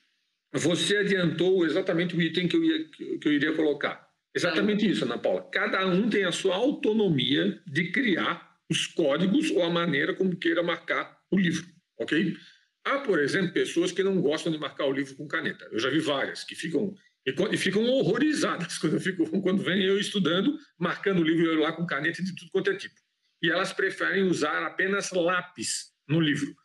Você 0.53 0.98
adiantou 0.98 1.65
exatamente 1.65 2.15
o 2.15 2.22
item 2.22 2.48
que 2.48 2.55
eu, 2.55 2.63
ia, 2.63 2.88
que 3.19 3.27
eu 3.27 3.34
iria 3.34 3.53
colocar. 3.53 4.04
Exatamente 4.36 4.89
isso, 4.89 5.06
Ana 5.06 5.18
Paula. 5.18 5.50
Cada 5.50 5.86
um 5.88 6.10
tem 6.10 6.25
a 6.25 6.32
sua 6.32 6.56
autonomia 6.56 7.62
de 7.65 7.92
criar 7.92 8.56
os 8.70 8.86
códigos 8.86 9.50
ou 9.51 9.63
a 9.63 9.70
maneira 9.70 10.13
como 10.13 10.36
queira 10.36 10.62
marcar 10.62 11.18
o 11.32 11.38
livro, 11.38 11.65
ok? 11.98 12.36
Há, 12.84 13.00
por 13.00 13.20
exemplo, 13.20 13.54
pessoas 13.54 13.92
que 13.92 14.04
não 14.04 14.22
gostam 14.22 14.51
de 14.51 14.60
marcar 14.60 14.86
o 14.86 14.92
livro 14.92 15.15
com 15.15 15.27
caneta. 15.27 15.68
Eu 15.72 15.80
já 15.80 15.89
vi 15.89 16.00
várias 16.00 16.44
que 16.44 16.54
ficam 16.54 16.94
e, 17.25 17.58
ficam 17.58 17.84
horrorizadas 17.84 18.77
quando, 18.80 19.00
fico, 19.00 19.42
quando 19.42 19.63
vem 19.63 19.84
eu 19.84 19.98
estudando, 20.00 20.58
marcando 20.77 21.20
o 21.20 21.24
livro 21.24 21.46
eu 21.46 21.60
lá 21.60 21.72
com 21.72 21.86
caneta 21.86 22.24
de 22.24 22.36
tudo 22.36 22.51
quanto 22.51 22.70
é 22.70 22.75
tipo. 22.75 22.96
E 23.42 23.50
elas 23.50 23.74
preferem 23.74 24.24
usar 24.24 24.63
apenas 24.63 25.12
lápis 25.12 25.92
no 26.08 26.20
livro. 26.20 26.56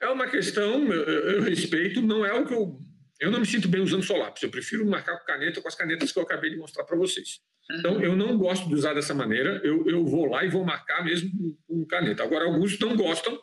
É 0.00 0.08
uma 0.08 0.28
questão, 0.28 0.92
eu, 0.92 1.02
eu 1.02 1.42
respeito, 1.42 2.02
não 2.02 2.24
é 2.24 2.32
o 2.32 2.46
que 2.46 2.54
eu. 2.54 2.80
Eu 3.20 3.30
não 3.30 3.40
me 3.40 3.46
sinto 3.46 3.68
bem 3.68 3.80
usando 3.80 4.02
só 4.02 4.16
lápis, 4.16 4.42
eu 4.42 4.50
prefiro 4.50 4.86
marcar 4.86 5.18
com 5.18 5.24
caneta 5.24 5.60
com 5.60 5.68
as 5.68 5.74
canetas 5.74 6.12
que 6.12 6.18
eu 6.18 6.22
acabei 6.22 6.50
de 6.50 6.56
mostrar 6.56 6.84
para 6.84 6.96
vocês. 6.96 7.40
Então, 7.70 8.00
eu 8.02 8.16
não 8.16 8.38
gosto 8.38 8.66
de 8.68 8.74
usar 8.74 8.94
dessa 8.94 9.12
maneira, 9.12 9.60
eu, 9.62 9.86
eu 9.88 10.04
vou 10.06 10.26
lá 10.26 10.44
e 10.44 10.48
vou 10.48 10.64
marcar 10.64 11.04
mesmo 11.04 11.30
com 11.66 11.84
caneta. 11.86 12.22
Agora, 12.22 12.44
alguns 12.44 12.78
não 12.78 12.96
gostam 12.96 13.38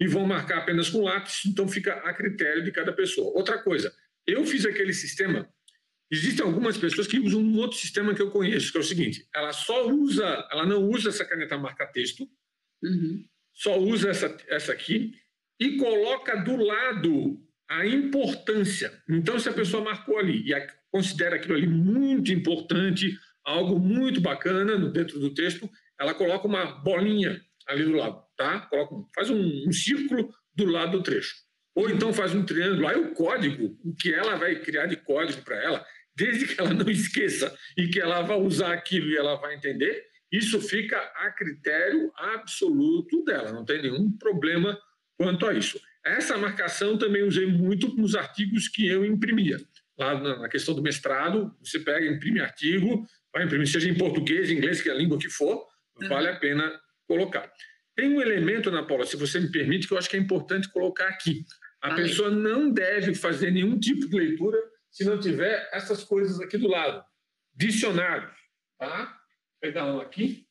e 0.00 0.08
vão 0.08 0.26
marcar 0.26 0.58
apenas 0.58 0.88
com 0.88 1.02
lápis, 1.02 1.42
então 1.46 1.68
fica 1.68 1.92
a 1.92 2.12
critério 2.12 2.64
de 2.64 2.72
cada 2.72 2.92
pessoa. 2.92 3.36
Outra 3.36 3.62
coisa, 3.62 3.92
eu 4.26 4.44
fiz 4.44 4.66
aquele 4.66 4.92
sistema 4.92 5.48
Existem 6.10 6.44
algumas 6.44 6.76
pessoas 6.76 7.06
que 7.06 7.20
usam 7.20 7.40
um 7.40 7.56
outro 7.58 7.78
sistema 7.78 8.12
que 8.14 8.20
eu 8.20 8.32
conheço, 8.32 8.72
que 8.72 8.78
é 8.78 8.80
o 8.80 8.84
seguinte: 8.84 9.28
ela 9.32 9.52
só 9.52 9.88
usa, 9.88 10.24
ela 10.50 10.66
não 10.66 10.82
usa 10.88 11.10
essa 11.10 11.24
caneta 11.24 11.56
marca-texto, 11.56 12.28
uhum. 12.82 13.24
só 13.54 13.78
usa 13.78 14.10
essa, 14.10 14.36
essa 14.48 14.72
aqui 14.72 15.12
e 15.60 15.76
coloca 15.76 16.34
do 16.42 16.56
lado 16.56 17.40
a 17.70 17.86
importância. 17.86 18.92
Então, 19.08 19.38
se 19.38 19.48
a 19.48 19.52
pessoa 19.52 19.84
marcou 19.84 20.18
ali 20.18 20.50
e 20.50 20.66
considera 20.90 21.36
aquilo 21.36 21.54
ali 21.54 21.68
muito 21.68 22.32
importante, 22.32 23.16
algo 23.44 23.78
muito 23.78 24.20
bacana 24.20 24.76
dentro 24.90 25.20
do 25.20 25.32
texto, 25.32 25.70
ela 25.98 26.12
coloca 26.12 26.48
uma 26.48 26.66
bolinha 26.82 27.40
ali 27.68 27.84
do 27.84 27.92
lado, 27.92 28.20
tá? 28.36 28.60
Coloca, 28.62 29.08
faz 29.14 29.30
um, 29.30 29.68
um 29.68 29.72
círculo 29.72 30.34
do 30.52 30.64
lado 30.66 30.98
do 30.98 31.02
trecho. 31.04 31.32
Ou 31.76 31.88
então 31.88 32.12
faz 32.12 32.34
um 32.34 32.44
triângulo. 32.44 32.88
Aí 32.88 32.98
o 32.98 33.14
código, 33.14 33.78
o 33.84 33.94
que 33.94 34.12
ela 34.12 34.34
vai 34.34 34.56
criar 34.56 34.86
de 34.86 34.96
código 34.96 35.42
para 35.42 35.62
ela, 35.62 35.86
desde 36.16 36.48
que 36.48 36.60
ela 36.60 36.74
não 36.74 36.90
esqueça 36.90 37.56
e 37.78 37.86
que 37.86 38.00
ela 38.00 38.22
vai 38.22 38.36
usar 38.40 38.72
aquilo 38.72 39.08
e 39.08 39.16
ela 39.16 39.36
vai 39.36 39.54
entender, 39.54 40.04
isso 40.32 40.60
fica 40.60 40.98
a 40.98 41.30
critério 41.30 42.10
absoluto 42.16 43.24
dela, 43.24 43.52
não 43.52 43.64
tem 43.64 43.82
nenhum 43.82 44.10
problema 44.18 44.76
quanto 45.16 45.46
a 45.46 45.54
isso. 45.54 45.80
Essa 46.04 46.36
marcação 46.38 46.96
também 46.96 47.22
usei 47.22 47.46
muito 47.46 47.94
nos 47.96 48.14
artigos 48.14 48.68
que 48.68 48.86
eu 48.86 49.04
imprimia. 49.04 49.58
Lá 49.98 50.18
na 50.38 50.48
questão 50.48 50.74
do 50.74 50.82
mestrado, 50.82 51.54
você 51.62 51.78
pega, 51.78 52.06
imprime 52.06 52.40
artigo, 52.40 53.06
vai 53.32 53.44
imprimir, 53.44 53.66
seja 53.66 53.88
em 53.88 53.96
português, 53.96 54.50
inglês, 54.50 54.80
que 54.80 54.88
é 54.88 54.92
a 54.92 54.94
língua 54.94 55.18
que 55.18 55.28
for, 55.28 55.66
vale 56.08 56.28
a 56.28 56.36
pena 56.36 56.80
colocar. 57.06 57.52
Tem 57.94 58.08
um 58.08 58.20
elemento, 58.20 58.70
Ana 58.70 58.86
Paula, 58.86 59.04
se 59.04 59.16
você 59.16 59.38
me 59.38 59.50
permite, 59.50 59.86
que 59.86 59.92
eu 59.92 59.98
acho 59.98 60.08
que 60.08 60.16
é 60.16 60.20
importante 60.20 60.70
colocar 60.70 61.08
aqui. 61.08 61.44
A 61.82 61.94
pessoa 61.94 62.30
não 62.30 62.70
deve 62.70 63.14
fazer 63.14 63.50
nenhum 63.50 63.78
tipo 63.78 64.08
de 64.08 64.16
leitura 64.16 64.58
se 64.90 65.04
não 65.04 65.18
tiver 65.18 65.68
essas 65.72 66.02
coisas 66.02 66.40
aqui 66.40 66.56
do 66.56 66.68
lado. 66.68 67.04
Dicionário, 67.54 68.30
tá? 68.78 69.04
Vou 69.04 69.60
pegar 69.60 69.86
um 69.86 70.00
aqui. 70.00 70.46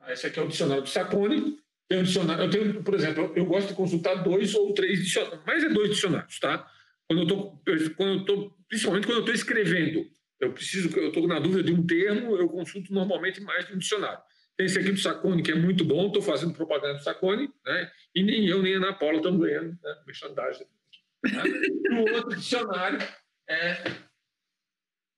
Ah, 0.00 0.12
esse 0.12 0.26
aqui 0.26 0.38
é 0.38 0.42
o 0.42 0.48
dicionário 0.48 0.82
do 0.82 0.88
Sacone. 0.88 1.56
Tem 1.92 2.00
um 2.00 2.04
dicionário, 2.04 2.44
eu 2.44 2.48
tenho, 2.48 2.82
por 2.82 2.94
exemplo, 2.94 3.30
eu 3.36 3.44
gosto 3.44 3.68
de 3.68 3.74
consultar 3.74 4.14
dois 4.22 4.54
ou 4.54 4.72
três 4.72 5.04
dicionários, 5.04 5.44
mais 5.44 5.62
é 5.62 5.68
dois 5.68 5.90
dicionários, 5.90 6.40
tá? 6.40 6.66
Quando 7.06 7.20
eu 7.20 7.26
tô, 7.26 7.50
quando 7.98 8.12
eu 8.20 8.24
tô, 8.24 8.50
principalmente 8.66 9.06
quando 9.06 9.18
eu 9.18 9.20
estou 9.20 9.34
escrevendo, 9.34 10.06
eu 10.40 10.54
preciso, 10.54 10.88
eu 10.98 11.08
estou 11.08 11.28
na 11.28 11.38
dúvida 11.38 11.62
de 11.62 11.70
um 11.70 11.86
termo, 11.86 12.34
eu 12.34 12.48
consulto 12.48 12.94
normalmente 12.94 13.42
mais 13.42 13.66
de 13.66 13.74
um 13.74 13.78
dicionário. 13.78 14.22
Tem 14.56 14.64
esse 14.64 14.78
aqui 14.78 14.90
do 14.90 14.98
Sacone, 14.98 15.42
que 15.42 15.52
é 15.52 15.54
muito 15.54 15.84
bom, 15.84 16.06
estou 16.06 16.22
fazendo 16.22 16.54
propaganda 16.54 16.94
do 16.94 17.02
Sacone, 17.02 17.50
né? 17.62 17.90
E 18.14 18.22
nem 18.22 18.48
eu, 18.48 18.62
nem 18.62 18.72
a 18.72 18.78
Ana 18.78 18.94
Paula 18.94 19.18
estamos 19.18 19.38
ganhando, 19.38 19.78
né? 19.82 19.94
Merchandising. 20.06 20.64
Tá? 20.64 21.44
o 21.92 22.14
outro 22.14 22.36
dicionário 22.36 23.00
é, 23.46 23.84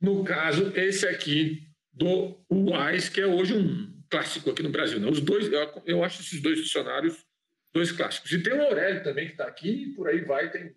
no 0.01 0.25
caso, 0.25 0.73
esse 0.75 1.07
aqui 1.07 1.69
do 1.93 2.37
UAIS, 2.51 3.09
que 3.09 3.21
é 3.21 3.27
hoje 3.29 3.55
um 3.55 3.94
clássico 4.15 4.51
aqui 4.51 4.63
no 4.63 4.71
Brasil. 4.71 5.01
Né? 5.01 5.09
Os 5.09 5.21
dois, 5.21 5.53
eu, 5.53 5.83
eu 5.85 6.05
acho 6.05 6.21
esses 6.23 6.41
dois 6.41 6.63
dicionários 6.63 7.27
dois 7.75 7.91
clássicos. 7.91 8.31
E 8.31 8.41
tem 8.41 8.53
o 8.53 8.63
Aurélio 8.63 9.03
também, 9.03 9.27
que 9.27 9.33
está 9.33 9.47
aqui, 9.47 9.69
e 9.69 9.95
por 9.95 10.07
aí 10.07 10.21
vai. 10.21 10.49
Tem... 10.49 10.73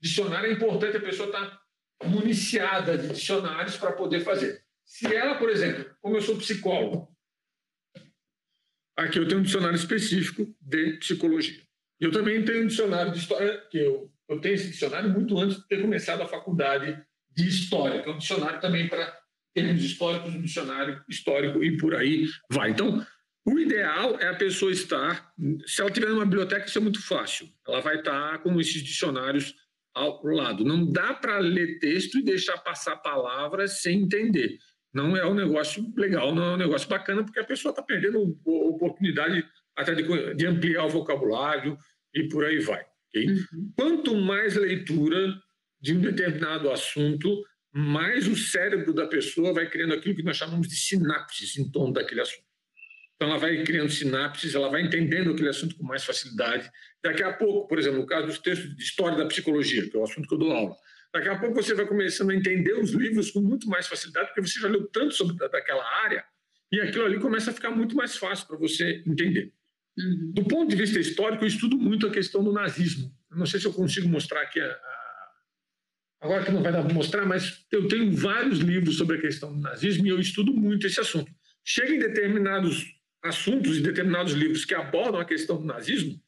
Dicionário 0.00 0.50
é 0.50 0.54
importante 0.54 0.96
a 0.96 1.00
pessoa 1.00 1.26
estar 1.26 1.46
tá 1.46 2.08
municiada 2.08 2.96
de 2.96 3.08
dicionários 3.08 3.76
para 3.76 3.92
poder 3.92 4.20
fazer. 4.20 4.64
Se 4.82 5.14
ela, 5.14 5.34
por 5.34 5.50
exemplo, 5.50 5.94
como 6.00 6.16
eu 6.16 6.22
sou 6.22 6.38
psicólogo, 6.38 7.14
aqui 8.96 9.18
eu 9.18 9.28
tenho 9.28 9.40
um 9.40 9.44
dicionário 9.44 9.76
específico 9.76 10.56
de 10.58 10.94
psicologia. 10.94 11.62
Eu 12.00 12.10
também 12.10 12.42
tenho 12.42 12.64
um 12.64 12.66
dicionário 12.66 13.12
de 13.12 13.18
história, 13.18 13.58
que 13.70 13.78
eu 13.78 14.10
eu 14.28 14.40
tenho 14.40 14.54
esse 14.54 14.70
dicionário 14.70 15.10
muito 15.10 15.38
antes 15.38 15.58
de 15.58 15.68
ter 15.68 15.82
começado 15.82 16.22
a 16.22 16.28
faculdade 16.28 17.04
de 17.30 17.48
História, 17.48 18.02
que 18.02 18.08
é 18.08 18.12
um 18.12 18.18
dicionário 18.18 18.60
também 18.60 18.88
para 18.88 19.14
termos 19.54 19.82
históricos, 19.84 20.40
dicionário 20.40 21.02
histórico 21.08 21.62
e 21.62 21.76
por 21.76 21.94
aí 21.94 22.26
vai. 22.50 22.70
Então, 22.70 23.04
o 23.44 23.58
ideal 23.58 24.18
é 24.20 24.28
a 24.28 24.34
pessoa 24.34 24.70
estar, 24.70 25.32
se 25.66 25.80
ela 25.80 25.90
tiver 25.90 26.10
uma 26.10 26.24
biblioteca, 26.24 26.66
isso 26.66 26.78
é 26.78 26.80
muito 26.80 27.04
fácil. 27.04 27.48
Ela 27.66 27.80
vai 27.80 27.96
estar 27.96 28.38
com 28.38 28.60
esses 28.60 28.82
dicionários 28.82 29.54
ao 29.94 30.24
lado. 30.24 30.64
Não 30.64 30.90
dá 30.90 31.12
para 31.12 31.38
ler 31.38 31.78
texto 31.78 32.18
e 32.18 32.24
deixar 32.24 32.58
passar 32.58 32.96
palavras 32.96 33.82
sem 33.82 34.02
entender. 34.02 34.58
Não 34.94 35.16
é 35.16 35.26
um 35.26 35.34
negócio 35.34 35.92
legal, 35.96 36.34
não 36.34 36.44
é 36.44 36.54
um 36.54 36.58
negócio 36.58 36.88
bacana, 36.88 37.24
porque 37.24 37.40
a 37.40 37.44
pessoa 37.44 37.70
está 37.70 37.82
perdendo 37.82 38.38
a 38.46 38.50
oportunidade 38.50 39.44
até 39.76 39.94
de, 39.94 40.34
de 40.34 40.46
ampliar 40.46 40.84
o 40.84 40.90
vocabulário 40.90 41.76
e 42.14 42.28
por 42.28 42.44
aí 42.44 42.58
vai. 42.60 42.84
Okay? 43.08 43.26
Uhum. 43.26 43.72
Quanto 43.76 44.14
mais 44.14 44.54
leitura 44.54 45.34
de 45.80 45.94
um 45.94 46.00
determinado 46.00 46.70
assunto, 46.70 47.42
mais 47.72 48.28
o 48.28 48.36
cérebro 48.36 48.92
da 48.92 49.06
pessoa 49.06 49.52
vai 49.52 49.68
criando 49.68 49.94
aquilo 49.94 50.14
que 50.14 50.22
nós 50.22 50.36
chamamos 50.36 50.68
de 50.68 50.76
sinapses 50.76 51.56
em 51.56 51.70
torno 51.70 51.92
daquele 51.92 52.20
assunto. 52.20 52.44
Então, 53.16 53.30
ela 53.30 53.38
vai 53.38 53.62
criando 53.62 53.90
sinapses, 53.90 54.54
ela 54.54 54.68
vai 54.68 54.82
entendendo 54.82 55.30
aquele 55.30 55.48
assunto 55.48 55.76
com 55.76 55.84
mais 55.84 56.04
facilidade. 56.04 56.70
Daqui 57.02 57.22
a 57.22 57.32
pouco, 57.32 57.68
por 57.68 57.78
exemplo, 57.78 58.00
no 58.00 58.06
caso 58.06 58.26
dos 58.26 58.38
textos 58.38 58.74
de 58.76 58.82
história 58.82 59.16
da 59.16 59.26
psicologia, 59.26 59.88
que 59.88 59.96
é 59.96 60.00
o 60.00 60.02
assunto 60.02 60.26
que 60.26 60.34
eu 60.34 60.38
dou 60.38 60.52
aula, 60.52 60.76
daqui 61.14 61.28
a 61.28 61.38
pouco 61.38 61.54
você 61.54 61.72
vai 61.74 61.86
começando 61.86 62.30
a 62.30 62.34
entender 62.34 62.72
os 62.74 62.90
livros 62.90 63.30
com 63.30 63.40
muito 63.40 63.68
mais 63.68 63.86
facilidade, 63.86 64.28
porque 64.28 64.40
você 64.40 64.58
já 64.58 64.68
leu 64.68 64.86
tanto 64.88 65.14
sobre 65.14 65.36
daquela 65.36 65.84
área, 66.02 66.24
e 66.72 66.80
aquilo 66.80 67.04
ali 67.04 67.20
começa 67.20 67.50
a 67.50 67.54
ficar 67.54 67.70
muito 67.70 67.94
mais 67.94 68.16
fácil 68.16 68.46
para 68.46 68.56
você 68.56 69.02
entender. 69.06 69.52
Uhum. 69.98 70.32
Do 70.34 70.44
ponto 70.44 70.70
de 70.70 70.76
vista 70.76 70.98
histórico, 70.98 71.44
eu 71.44 71.48
estudo 71.48 71.76
muito 71.76 72.06
a 72.06 72.10
questão 72.10 72.42
do 72.42 72.52
nazismo. 72.52 73.14
Eu 73.30 73.36
não 73.36 73.46
sei 73.46 73.60
se 73.60 73.66
eu 73.66 73.72
consigo 73.72 74.08
mostrar 74.08 74.40
aqui, 74.40 74.58
a, 74.58 74.66
a... 74.66 75.01
agora 76.22 76.44
que 76.44 76.52
não 76.52 76.62
vai 76.62 76.72
dar 76.72 76.82
para 76.82 76.94
mostrar, 76.94 77.26
mas 77.26 77.66
eu 77.70 77.88
tenho 77.88 78.12
vários 78.12 78.60
livros 78.60 78.96
sobre 78.96 79.18
a 79.18 79.20
questão 79.20 79.52
do 79.52 79.60
nazismo 79.60 80.06
e 80.06 80.10
eu 80.10 80.20
estudo 80.20 80.54
muito 80.54 80.86
esse 80.86 81.00
assunto. 81.00 81.30
Chega 81.64 81.92
em 81.94 81.98
determinados 81.98 82.86
assuntos 83.22 83.76
e 83.76 83.82
determinados 83.82 84.32
livros 84.32 84.64
que 84.64 84.74
abordam 84.74 85.20
a 85.20 85.24
questão 85.24 85.56
do 85.60 85.66
nazismo, 85.66 86.20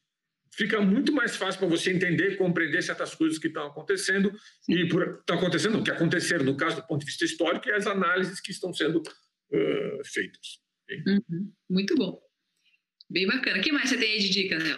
fica 0.51 0.81
muito 0.81 1.11
mais 1.11 1.35
fácil 1.35 1.59
para 1.59 1.69
você 1.69 1.91
entender, 1.91 2.37
compreender 2.37 2.81
certas 2.81 3.15
coisas 3.15 3.37
que 3.37 3.47
estão 3.47 3.67
acontecendo 3.67 4.31
e 4.67 4.83
estão 4.83 5.37
acontecendo, 5.37 5.83
que 5.83 5.91
aconteceram 5.91 6.45
no 6.45 6.55
caso 6.55 6.77
do 6.77 6.87
ponto 6.87 6.99
de 7.01 7.05
vista 7.05 7.25
histórico 7.25 7.67
e 7.67 7.71
as 7.71 7.87
análises 7.87 8.39
que 8.39 8.51
estão 8.51 8.73
sendo 8.73 8.99
uh, 8.99 10.05
feitas. 10.05 10.59
Uhum. 11.07 11.51
Muito 11.69 11.95
bom. 11.95 12.21
Bem 13.09 13.27
bacana. 13.27 13.59
O 13.59 13.61
que 13.61 13.71
mais 13.71 13.89
você 13.89 13.97
tem 13.97 14.13
aí 14.13 14.19
de 14.19 14.29
dica, 14.29 14.57
né, 14.57 14.77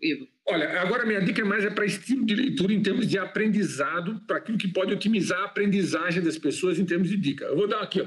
Ivo? 0.00 0.31
Olha, 0.48 0.80
agora 0.80 1.06
minha 1.06 1.20
dica 1.20 1.44
mais 1.44 1.64
é 1.64 1.70
para 1.70 1.86
estilo 1.86 2.26
de 2.26 2.34
leitura 2.34 2.72
em 2.72 2.82
termos 2.82 3.06
de 3.06 3.16
aprendizado, 3.16 4.20
para 4.26 4.38
aquilo 4.38 4.58
que 4.58 4.66
pode 4.66 4.92
otimizar 4.92 5.38
a 5.40 5.44
aprendizagem 5.44 6.22
das 6.22 6.36
pessoas 6.36 6.78
em 6.78 6.84
termos 6.84 7.08
de 7.08 7.16
dica. 7.16 7.44
Eu 7.44 7.56
vou 7.56 7.68
dar 7.68 7.80
aqui, 7.80 8.00
ó. 8.00 8.06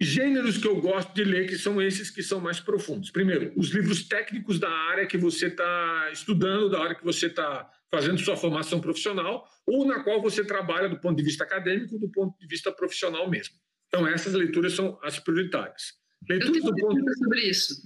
Gêneros 0.00 0.58
que 0.58 0.66
eu 0.66 0.80
gosto 0.80 1.14
de 1.14 1.22
ler, 1.22 1.46
que 1.46 1.56
são 1.56 1.80
esses 1.80 2.10
que 2.10 2.22
são 2.22 2.40
mais 2.40 2.58
profundos. 2.58 3.10
Primeiro, 3.10 3.52
os 3.56 3.68
livros 3.68 4.02
técnicos 4.08 4.58
da 4.58 4.68
área 4.68 5.06
que 5.06 5.16
você 5.16 5.46
está 5.46 6.10
estudando, 6.12 6.68
da 6.68 6.82
área 6.82 6.96
que 6.96 7.04
você 7.04 7.26
está 7.26 7.70
fazendo 7.92 8.18
sua 8.18 8.36
formação 8.36 8.80
profissional, 8.80 9.46
ou 9.66 9.86
na 9.86 10.02
qual 10.02 10.20
você 10.20 10.44
trabalha 10.44 10.88
do 10.88 10.98
ponto 10.98 11.16
de 11.16 11.22
vista 11.22 11.44
acadêmico, 11.44 11.98
do 11.98 12.10
ponto 12.10 12.36
de 12.38 12.46
vista 12.46 12.72
profissional 12.72 13.30
mesmo. 13.30 13.54
Então, 13.86 14.06
essas 14.06 14.32
leituras 14.34 14.72
são 14.72 14.98
as 15.02 15.20
prioritárias. 15.20 15.92
Leitura 16.28 16.48
Eu 16.48 16.52
tenho 16.52 16.64
uma 16.64 16.74
pergunta 16.74 17.12
sobre 17.14 17.40
isso. 17.40 17.82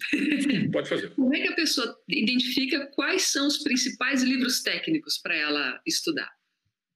Pode 0.72 0.88
fazer. 0.88 1.10
Como 1.10 1.34
é 1.34 1.40
que 1.40 1.48
a 1.48 1.54
pessoa 1.54 1.96
identifica 2.08 2.86
quais 2.94 3.22
são 3.22 3.46
os 3.46 3.58
principais 3.58 4.22
livros 4.22 4.62
técnicos 4.62 5.18
para 5.18 5.34
ela 5.34 5.80
estudar? 5.86 6.30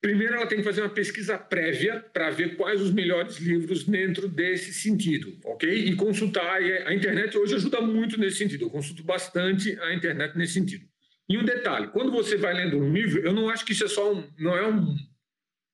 Primeiro, 0.01 0.35
ela 0.35 0.47
tem 0.47 0.59
que 0.59 0.65
fazer 0.65 0.83
uma 0.83 0.91
pesquisa 0.91 1.39
prévia 1.39 2.01
para 2.13 2.29
ver 2.31 2.57
quais 2.57 2.81
os 2.81 2.91
melhores 2.91 3.39
livros 3.39 3.85
dentro 3.85 4.29
desse 4.29 4.75
sentido, 4.75 5.39
ok? 5.45 5.71
E 5.73 5.95
consultar. 5.95 6.61
A 6.61 6.93
internet 6.93 7.39
hoje 7.39 7.55
ajuda 7.55 7.81
muito 7.81 8.19
nesse 8.19 8.39
sentido. 8.39 8.65
Eu 8.65 8.71
consulto 8.71 9.05
bastante 9.05 9.79
a 9.81 9.95
internet 9.95 10.37
nesse 10.37 10.55
sentido. 10.55 10.85
E 11.29 11.39
um 11.39 11.45
detalhe: 11.45 11.89
quando 11.89 12.11
você 12.11 12.37
vai 12.37 12.53
lendo 12.53 12.79
um 12.79 12.93
livro, 12.93 13.25
eu 13.25 13.33
não 13.33 13.49
acho 13.49 13.65
que 13.65 13.73
isso 13.73 13.85
é 13.85 13.89
só 13.89 14.13
um. 14.13 14.29
Não 14.39 14.57
é 14.57 14.67
um 14.67 14.97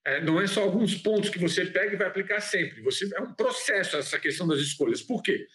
é, 0.09 0.23
não 0.23 0.41
é 0.41 0.47
só 0.47 0.63
alguns 0.63 0.95
pontos 0.95 1.29
que 1.29 1.39
você 1.39 1.67
pega 1.67 1.93
e 1.93 1.97
vai 1.97 2.07
aplicar 2.07 2.41
sempre. 2.41 2.81
Você 2.81 3.09
é 3.15 3.21
um 3.21 3.35
processo 3.35 3.97
essa 3.97 4.19
questão 4.19 4.47
das 4.47 4.59
escolhas. 4.59 5.03
Por 5.03 5.23
quê? 5.23 5.47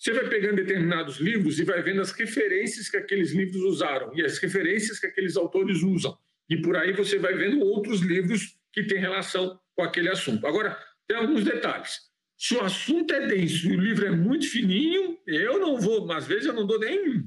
Você 0.00 0.14
vai 0.14 0.30
pegando 0.30 0.56
determinados 0.56 1.18
livros 1.18 1.58
e 1.58 1.64
vai 1.64 1.82
vendo 1.82 2.00
as 2.00 2.10
referências 2.12 2.88
que 2.88 2.96
aqueles 2.96 3.32
livros 3.32 3.62
usaram 3.64 4.10
e 4.16 4.24
as 4.24 4.38
referências 4.38 4.98
que 4.98 5.06
aqueles 5.06 5.36
autores 5.36 5.82
usam. 5.82 6.16
E 6.48 6.56
por 6.56 6.74
aí 6.74 6.90
você 6.94 7.18
vai 7.18 7.34
vendo 7.34 7.60
outros 7.60 8.00
livros 8.00 8.58
que 8.72 8.82
têm 8.84 8.98
relação 8.98 9.60
com 9.76 9.82
aquele 9.82 10.08
assunto. 10.08 10.46
Agora, 10.46 10.74
tem 11.06 11.18
alguns 11.18 11.44
detalhes. 11.44 12.00
Se 12.34 12.54
o 12.54 12.62
assunto 12.62 13.12
é 13.12 13.26
denso 13.26 13.68
e 13.68 13.76
o 13.76 13.80
livro 13.80 14.06
é 14.06 14.10
muito 14.10 14.48
fininho, 14.48 15.18
eu 15.26 15.60
não 15.60 15.78
vou, 15.78 16.10
às 16.12 16.26
vezes 16.26 16.46
eu 16.46 16.54
não 16.54 16.66
dou 16.66 16.80
nem. 16.80 17.22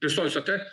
Pessoal, 0.00 0.26
isso 0.26 0.40
até 0.40 0.66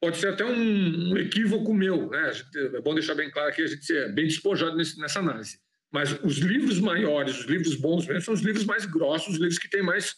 pode 0.00 0.16
ser 0.16 0.28
até 0.28 0.46
um, 0.46 1.14
equívoco 1.18 1.74
meu, 1.74 2.08
né? 2.08 2.32
é 2.74 2.80
bom 2.80 2.94
deixar 2.94 3.14
bem 3.14 3.30
claro 3.30 3.52
que 3.52 3.60
a 3.60 3.66
gente 3.66 3.94
é 3.94 4.08
bem 4.08 4.26
despojado 4.26 4.78
nessa 4.78 5.18
análise. 5.18 5.60
Mas 5.92 6.12
os 6.22 6.38
livros 6.38 6.78
maiores, 6.78 7.38
os 7.38 7.46
livros 7.46 7.74
bons 7.74 8.06
mesmo, 8.06 8.22
são 8.22 8.34
os 8.34 8.42
livros 8.42 8.64
mais 8.64 8.86
grossos, 8.86 9.34
os 9.34 9.40
livros 9.40 9.58
que 9.58 9.68
têm 9.68 9.82
mais 9.82 10.14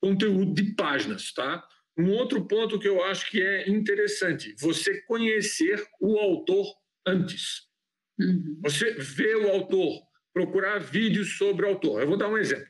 conteúdo 0.00 0.52
de 0.52 0.74
páginas, 0.74 1.32
tá? 1.32 1.64
Um 1.96 2.10
outro 2.10 2.46
ponto 2.46 2.78
que 2.78 2.88
eu 2.88 3.04
acho 3.04 3.30
que 3.30 3.40
é 3.40 3.68
interessante, 3.68 4.54
você 4.58 5.00
conhecer 5.02 5.84
o 6.00 6.18
autor 6.18 6.66
antes. 7.06 7.68
Uhum. 8.18 8.58
Você 8.62 8.94
vê 8.94 9.34
o 9.36 9.48
autor, 9.50 10.02
procurar 10.32 10.78
vídeos 10.78 11.36
sobre 11.36 11.66
o 11.66 11.68
autor. 11.68 12.00
Eu 12.00 12.08
vou 12.08 12.16
dar 12.16 12.28
um 12.28 12.38
exemplo. 12.38 12.66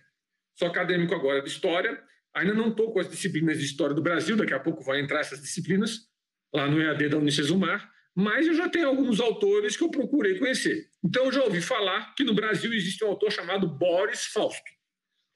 Sou 0.58 0.68
acadêmico 0.68 1.14
agora 1.14 1.40
de 1.40 1.48
história, 1.48 2.02
ainda 2.34 2.52
não 2.52 2.68
estou 2.68 2.92
com 2.92 3.00
as 3.00 3.08
disciplinas 3.08 3.58
de 3.58 3.64
história 3.64 3.94
do 3.94 4.02
Brasil, 4.02 4.36
daqui 4.36 4.52
a 4.52 4.60
pouco 4.60 4.82
vai 4.82 5.00
entrar 5.00 5.20
essas 5.20 5.40
disciplinas 5.40 6.08
lá 6.54 6.68
no 6.68 6.80
EAD 6.80 7.08
da 7.08 7.16
Unicesumar, 7.16 7.90
mas 8.14 8.46
eu 8.46 8.54
já 8.54 8.68
tenho 8.68 8.88
alguns 8.88 9.20
autores 9.20 9.76
que 9.76 9.84
eu 9.84 9.90
procurei 9.90 10.38
conhecer. 10.38 10.86
Então, 11.04 11.26
eu 11.26 11.32
já 11.32 11.42
ouvi 11.42 11.60
falar 11.60 12.14
que 12.14 12.24
no 12.24 12.34
Brasil 12.34 12.72
existe 12.72 13.04
um 13.04 13.08
autor 13.08 13.30
chamado 13.30 13.66
Boris 13.66 14.26
Fausto. 14.26 14.70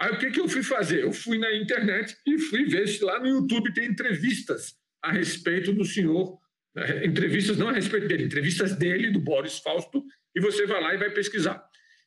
Aí, 0.01 0.13
o 0.13 0.19
que, 0.19 0.31
que 0.31 0.41
eu 0.41 0.49
fui 0.49 0.63
fazer? 0.63 1.03
Eu 1.03 1.13
fui 1.13 1.39
na 1.39 1.55
internet 1.55 2.15
e 2.27 2.39
fui 2.39 2.67
ver 2.67 2.87
se 2.87 3.03
lá 3.03 3.19
no 3.19 3.29
YouTube 3.29 3.73
tem 3.73 3.87
entrevistas 3.87 4.75
a 5.03 5.11
respeito 5.11 5.73
do 5.73 5.85
senhor, 5.85 6.39
né? 6.75 7.07
entrevistas 7.07 7.57
não 7.57 7.69
a 7.69 7.73
respeito 7.73 8.07
dele, 8.07 8.25
entrevistas 8.25 8.77
dele, 8.77 9.11
do 9.11 9.21
Boris 9.21 9.59
Fausto, 9.59 10.05
e 10.35 10.41
você 10.41 10.67
vai 10.67 10.83
lá 10.83 10.95
e 10.95 10.99
vai 10.99 11.11
pesquisar. 11.11 11.65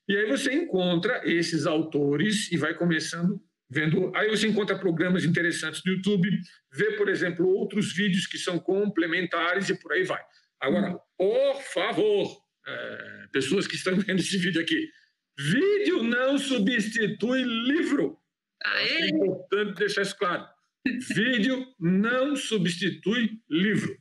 E 0.08 0.16
aí 0.16 0.28
você 0.28 0.54
encontra 0.54 1.22
esses 1.24 1.66
autores 1.66 2.52
e 2.52 2.58
vai 2.58 2.76
começando 2.76 3.42
vendo. 3.70 4.12
Aí 4.16 4.30
você 4.30 4.48
encontra 4.48 4.78
programas 4.78 5.24
interessantes 5.24 5.82
no 5.86 5.94
YouTube, 5.94 6.30
vê, 6.74 6.94
por 6.94 7.08
exemplo, 7.08 7.48
outros 7.48 7.94
vídeos 7.94 8.26
que 8.26 8.38
são 8.38 8.58
complementares 8.58 9.70
e 9.70 9.76
por 9.76 9.94
aí 9.94 10.04
vai. 10.04 10.22
Agora, 10.62 11.00
por 11.18 11.62
favor, 11.74 12.38
é, 12.68 13.28
pessoas 13.32 13.66
que 13.66 13.76
estão 13.76 13.96
vendo 13.98 14.20
esse 14.20 14.38
vídeo 14.38 14.62
aqui, 14.62 14.90
vídeo 15.38 16.04
não 16.04 16.38
substitui 16.38 17.44
livro. 17.44 18.18
É 18.66 19.08
importante 19.08 19.80
deixar 19.80 20.02
isso 20.02 20.18
claro. 20.18 20.46
Vídeo 21.16 21.66
não 21.80 22.36
substitui 22.36 23.40
livro. 23.50 23.98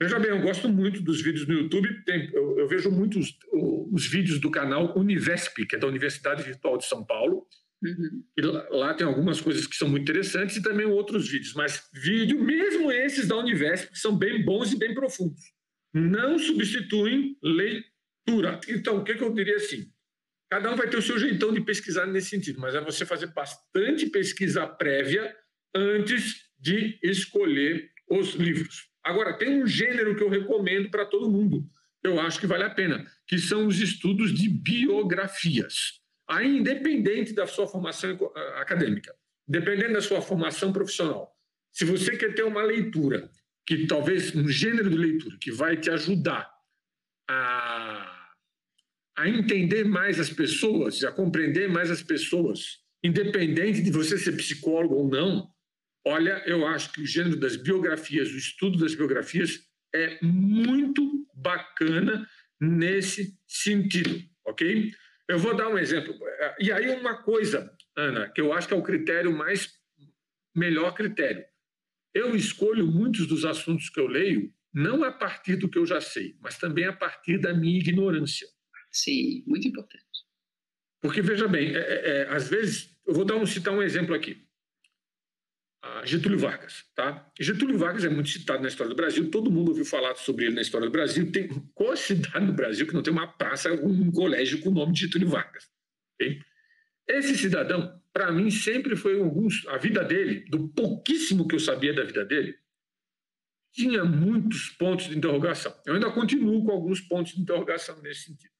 Veja 0.00 0.18
bem, 0.18 0.30
eu 0.30 0.42
gosto 0.42 0.68
muito 0.68 1.00
dos 1.00 1.22
vídeos 1.22 1.46
no 1.46 1.54
YouTube. 1.54 2.02
Tem, 2.04 2.28
eu, 2.32 2.58
eu, 2.58 2.68
vejo 2.68 2.90
muitos 2.90 3.38
os, 3.52 3.92
os 3.92 4.06
vídeos 4.08 4.40
do 4.40 4.50
canal 4.50 4.98
Univesp, 4.98 5.64
que 5.64 5.76
é 5.76 5.78
da 5.78 5.86
Universidade 5.86 6.42
Virtual 6.42 6.76
de 6.76 6.84
São 6.86 7.04
Paulo. 7.04 7.46
Uhum. 7.80 8.24
E 8.36 8.42
lá, 8.42 8.68
lá, 8.70 8.94
tem 8.94 9.06
algumas 9.06 9.40
coisas 9.40 9.66
que 9.66 9.76
são 9.76 9.88
muito 9.88 10.02
interessantes 10.02 10.56
e 10.56 10.62
também 10.62 10.86
outros 10.86 11.30
vídeos. 11.30 11.54
Mas 11.54 11.88
vídeo, 11.92 12.42
mesmo 12.42 12.90
esses 12.90 13.28
da 13.28 13.36
Univesp, 13.36 13.92
que 13.92 13.98
são 13.98 14.16
bem 14.16 14.44
bons 14.44 14.72
e 14.72 14.78
bem 14.78 14.92
profundos 14.92 15.40
não 15.92 16.38
substituem 16.38 17.36
leitura. 17.42 18.60
Então, 18.68 18.98
o 18.98 19.04
que, 19.04 19.14
que 19.14 19.22
eu 19.22 19.32
diria 19.32 19.56
assim? 19.56 19.90
Cada 20.50 20.70
um 20.70 20.76
vai 20.76 20.88
ter 20.88 20.96
o 20.96 21.02
seu 21.02 21.18
jeitão 21.18 21.52
de 21.52 21.62
pesquisar 21.62 22.06
nesse 22.06 22.28
sentido, 22.28 22.60
mas 22.60 22.74
é 22.74 22.80
você 22.80 23.06
fazer 23.06 23.28
bastante 23.28 24.06
pesquisa 24.06 24.66
prévia 24.66 25.34
antes 25.74 26.50
de 26.58 26.98
escolher 27.02 27.90
os 28.08 28.34
livros. 28.34 28.90
Agora, 29.02 29.36
tem 29.36 29.62
um 29.62 29.66
gênero 29.66 30.14
que 30.14 30.22
eu 30.22 30.28
recomendo 30.28 30.90
para 30.90 31.06
todo 31.06 31.30
mundo, 31.30 31.66
eu 32.04 32.20
acho 32.20 32.38
que 32.38 32.46
vale 32.46 32.64
a 32.64 32.70
pena, 32.70 33.04
que 33.26 33.38
são 33.38 33.66
os 33.66 33.80
estudos 33.80 34.34
de 34.34 34.48
biografias. 34.48 36.00
Aí, 36.28 36.58
independente 36.58 37.32
da 37.32 37.46
sua 37.46 37.66
formação 37.66 38.16
acadêmica, 38.56 39.14
dependendo 39.46 39.94
da 39.94 40.00
sua 40.00 40.20
formação 40.20 40.72
profissional, 40.72 41.34
se 41.72 41.84
você 41.84 42.16
quer 42.16 42.34
ter 42.34 42.42
uma 42.42 42.62
leitura 42.62 43.30
que 43.66 43.86
talvez 43.86 44.34
um 44.34 44.48
gênero 44.48 44.90
de 44.90 44.96
leitura 44.96 45.36
que 45.40 45.50
vai 45.50 45.76
te 45.76 45.90
ajudar 45.90 46.50
a, 47.28 48.32
a 49.16 49.28
entender 49.28 49.84
mais 49.84 50.18
as 50.18 50.30
pessoas, 50.30 51.02
a 51.04 51.12
compreender 51.12 51.68
mais 51.68 51.90
as 51.90 52.02
pessoas, 52.02 52.80
independente 53.02 53.82
de 53.82 53.90
você 53.90 54.18
ser 54.18 54.32
psicólogo 54.32 54.94
ou 54.94 55.08
não. 55.08 55.48
Olha, 56.04 56.42
eu 56.46 56.66
acho 56.66 56.92
que 56.92 57.02
o 57.02 57.06
gênero 57.06 57.38
das 57.38 57.56
biografias, 57.56 58.30
o 58.30 58.36
estudo 58.36 58.78
das 58.78 58.94
biografias 58.94 59.60
é 59.94 60.18
muito 60.22 61.26
bacana 61.34 62.26
nesse 62.60 63.36
sentido, 63.46 64.22
ok? 64.44 64.92
Eu 65.28 65.38
vou 65.38 65.54
dar 65.54 65.68
um 65.68 65.78
exemplo. 65.78 66.14
E 66.58 66.72
aí 66.72 66.88
uma 66.90 67.22
coisa, 67.22 67.72
Ana, 67.96 68.28
que 68.28 68.40
eu 68.40 68.52
acho 68.52 68.68
que 68.68 68.74
é 68.74 68.76
o 68.76 68.82
critério 68.82 69.32
mais 69.32 69.72
melhor 70.54 70.94
critério. 70.94 71.44
Eu 72.14 72.36
escolho 72.36 72.86
muitos 72.86 73.26
dos 73.26 73.44
assuntos 73.44 73.88
que 73.88 74.00
eu 74.00 74.06
leio 74.06 74.52
não 74.72 75.04
a 75.04 75.12
partir 75.12 75.56
do 75.56 75.68
que 75.68 75.78
eu 75.78 75.86
já 75.86 76.00
sei, 76.00 76.36
mas 76.40 76.58
também 76.58 76.84
a 76.84 76.92
partir 76.92 77.38
da 77.38 77.52
minha 77.52 77.78
ignorância. 77.78 78.46
Sim, 78.90 79.42
muito 79.46 79.68
importante. 79.68 80.04
Porque, 81.00 81.20
veja 81.20 81.48
bem, 81.48 81.74
é, 81.74 81.78
é, 81.78 82.16
é 82.18 82.28
às 82.28 82.48
vezes, 82.48 82.96
eu 83.06 83.14
vou 83.14 83.24
dar 83.24 83.36
um, 83.36 83.46
citar 83.46 83.74
um 83.74 83.82
exemplo 83.82 84.14
aqui. 84.14 84.46
Getúlio 86.04 86.38
Vargas. 86.38 86.84
Tá? 86.94 87.30
Getúlio 87.38 87.78
Vargas 87.78 88.04
é 88.04 88.08
muito 88.08 88.28
citado 88.28 88.62
na 88.62 88.68
história 88.68 88.90
do 88.90 88.96
Brasil, 88.96 89.30
todo 89.30 89.50
mundo 89.50 89.68
ouviu 89.68 89.84
falar 89.84 90.14
sobre 90.14 90.46
ele 90.46 90.54
na 90.54 90.62
história 90.62 90.86
do 90.86 90.92
Brasil. 90.92 91.30
Tem 91.30 91.48
qual 91.74 91.96
cidade 91.96 92.44
no 92.44 92.52
Brasil 92.52 92.86
que 92.86 92.94
não 92.94 93.02
tem 93.02 93.12
uma 93.12 93.26
praça, 93.26 93.72
um 93.72 94.10
colégio 94.10 94.60
com 94.60 94.70
o 94.70 94.74
nome 94.74 94.92
de 94.92 95.00
Getúlio 95.00 95.28
Vargas? 95.28 95.68
Okay? 96.14 96.40
Esse 97.08 97.36
cidadão 97.36 98.00
para 98.12 98.30
mim 98.30 98.50
sempre 98.50 98.94
foi 98.94 99.18
alguns 99.18 99.66
a 99.68 99.78
vida 99.78 100.04
dele, 100.04 100.44
do 100.48 100.68
pouquíssimo 100.68 101.48
que 101.48 101.54
eu 101.54 101.60
sabia 101.60 101.94
da 101.94 102.04
vida 102.04 102.24
dele, 102.24 102.54
tinha 103.72 104.04
muitos 104.04 104.68
pontos 104.68 105.08
de 105.08 105.16
interrogação. 105.16 105.74
Eu 105.86 105.94
ainda 105.94 106.10
continuo 106.10 106.62
com 106.64 106.72
alguns 106.72 107.00
pontos 107.00 107.32
de 107.32 107.40
interrogação 107.40 108.00
nesse 108.02 108.24
sentido. 108.24 108.52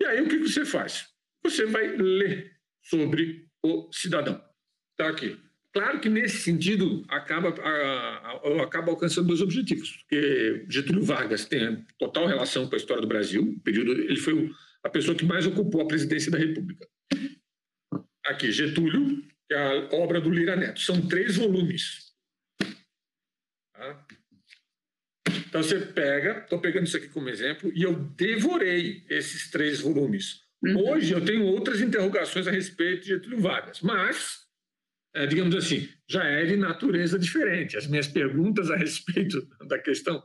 E 0.00 0.04
aí 0.04 0.22
o 0.22 0.28
que 0.28 0.38
você 0.38 0.64
faz? 0.64 1.08
Você 1.42 1.66
vai 1.66 1.96
ler 1.96 2.52
sobre 2.80 3.48
o 3.62 3.90
cidadão. 3.92 4.40
Está 4.92 5.10
aqui. 5.10 5.36
Claro 5.72 6.00
que 6.00 6.08
nesse 6.08 6.38
sentido 6.38 7.04
acaba, 7.08 7.54
acaba 8.62 8.90
alcançando 8.90 9.26
dois 9.26 9.42
objetivos, 9.42 9.96
porque 9.96 10.64
Getúlio 10.70 11.02
Vargas 11.02 11.44
tem 11.44 11.84
total 11.98 12.26
relação 12.26 12.68
com 12.68 12.74
a 12.74 12.78
história 12.78 13.02
do 13.02 13.08
Brasil. 13.08 13.60
Período, 13.62 13.92
ele 13.92 14.16
foi 14.16 14.50
a 14.82 14.88
pessoa 14.88 15.16
que 15.16 15.24
mais 15.24 15.44
ocupou 15.44 15.82
a 15.82 15.88
presidência 15.88 16.30
da 16.30 16.38
República 16.38 16.88
aqui, 18.26 18.50
Getúlio, 18.52 19.22
que 19.48 19.54
é 19.54 19.58
a 19.58 19.96
obra 19.96 20.20
do 20.20 20.30
Lira 20.30 20.56
Neto. 20.56 20.80
São 20.80 21.06
três 21.06 21.36
volumes. 21.36 22.12
Tá? 23.74 24.06
Então 25.48 25.62
você 25.62 25.80
pega, 25.80 26.40
estou 26.40 26.60
pegando 26.60 26.86
isso 26.86 26.96
aqui 26.96 27.08
como 27.08 27.28
exemplo, 27.28 27.72
e 27.74 27.82
eu 27.82 27.94
devorei 27.94 29.04
esses 29.08 29.50
três 29.50 29.80
volumes. 29.80 30.42
Uhum. 30.62 30.90
Hoje 30.90 31.12
eu 31.12 31.24
tenho 31.24 31.44
outras 31.44 31.80
interrogações 31.80 32.46
a 32.46 32.50
respeito 32.50 33.02
de 33.02 33.08
Getúlio 33.08 33.40
Vargas, 33.40 33.80
mas, 33.80 34.40
é, 35.14 35.26
digamos 35.26 35.54
assim, 35.54 35.88
já 36.08 36.24
é 36.24 36.44
de 36.44 36.56
natureza 36.56 37.18
diferente. 37.18 37.76
As 37.76 37.86
minhas 37.86 38.08
perguntas 38.08 38.70
a 38.70 38.76
respeito 38.76 39.46
da 39.66 39.78
questão 39.78 40.22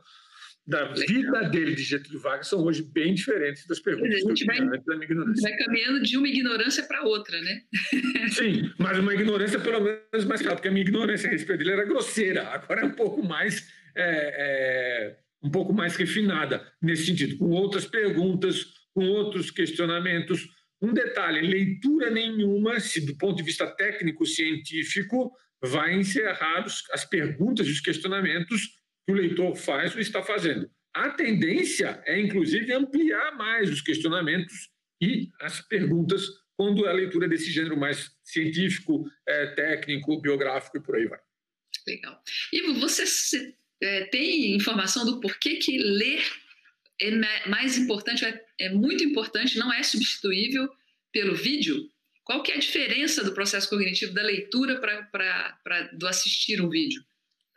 da 0.66 0.92
vida 0.92 1.42
dele 1.48 1.74
de 1.74 1.82
Getúlio 1.82 2.20
Vargas 2.20 2.46
são 2.46 2.62
hoje 2.62 2.82
bem 2.82 3.14
diferentes 3.14 3.66
das 3.66 3.80
perguntas. 3.80 4.14
A 4.14 4.28
gente 4.28 4.44
vai, 4.44 4.58
vai 4.60 5.56
caminhando 5.56 6.02
de 6.02 6.16
uma 6.16 6.28
ignorância 6.28 6.84
para 6.84 7.02
outra, 7.02 7.40
né? 7.40 7.62
Sim, 8.30 8.70
mas 8.78 8.98
uma 8.98 9.12
ignorância 9.12 9.58
pelo 9.58 9.80
menos 9.80 10.24
mais 10.24 10.40
clara, 10.40 10.56
porque 10.56 10.68
a 10.68 10.70
minha 10.70 10.84
ignorância 10.84 11.28
a 11.28 11.32
respeito 11.32 11.58
dele 11.58 11.72
era 11.72 11.84
grosseira, 11.84 12.46
agora 12.48 12.82
é 12.82 12.84
um 12.84 12.92
pouco 12.92 13.22
mais 13.24 13.68
é, 13.96 15.16
é, 15.16 15.16
um 15.42 15.50
pouco 15.50 15.72
mais 15.72 15.96
refinada 15.96 16.64
nesse 16.80 17.06
sentido, 17.06 17.36
com 17.38 17.50
outras 17.50 17.84
perguntas, 17.84 18.64
com 18.94 19.04
outros 19.08 19.50
questionamentos. 19.50 20.48
Um 20.80 20.92
detalhe: 20.92 21.40
leitura 21.40 22.10
nenhuma, 22.10 22.78
se 22.78 23.04
do 23.04 23.16
ponto 23.16 23.36
de 23.36 23.42
vista 23.42 23.66
técnico 23.66 24.24
científico, 24.24 25.32
vai 25.60 25.94
encerrar 25.94 26.64
as 26.92 27.04
perguntas 27.04 27.66
e 27.66 27.70
os 27.70 27.80
questionamentos 27.80 28.81
que 29.06 29.12
o 29.12 29.16
leitor 29.16 29.56
faz 29.56 29.94
ou 29.94 30.00
está 30.00 30.22
fazendo. 30.22 30.70
A 30.94 31.10
tendência 31.10 32.02
é, 32.06 32.20
inclusive, 32.20 32.72
ampliar 32.72 33.36
mais 33.36 33.70
os 33.70 33.80
questionamentos 33.80 34.70
e 35.00 35.30
as 35.40 35.60
perguntas 35.60 36.26
quando 36.56 36.86
a 36.86 36.92
leitura 36.92 37.28
desse 37.28 37.50
gênero 37.50 37.76
mais 37.76 38.14
científico, 38.22 39.04
é, 39.26 39.46
técnico, 39.46 40.20
biográfico 40.20 40.76
e 40.76 40.82
por 40.82 40.94
aí 40.94 41.06
vai. 41.06 41.18
Legal. 41.86 42.22
Ivo, 42.52 42.74
você 42.74 43.04
é, 43.82 44.04
tem 44.04 44.54
informação 44.54 45.04
do 45.04 45.20
porquê 45.20 45.56
que 45.56 45.78
ler 45.78 46.22
é 47.00 47.48
mais 47.48 47.76
importante, 47.76 48.24
é, 48.24 48.44
é 48.60 48.68
muito 48.68 49.02
importante, 49.02 49.58
não 49.58 49.72
é 49.72 49.82
substituível 49.82 50.68
pelo 51.10 51.34
vídeo? 51.34 51.90
Qual 52.22 52.42
que 52.42 52.52
é 52.52 52.56
a 52.56 52.60
diferença 52.60 53.24
do 53.24 53.34
processo 53.34 53.68
cognitivo 53.68 54.14
da 54.14 54.22
leitura 54.22 54.80
para 54.80 55.90
do 55.94 56.06
assistir 56.06 56.60
um 56.60 56.68
vídeo? 56.68 57.02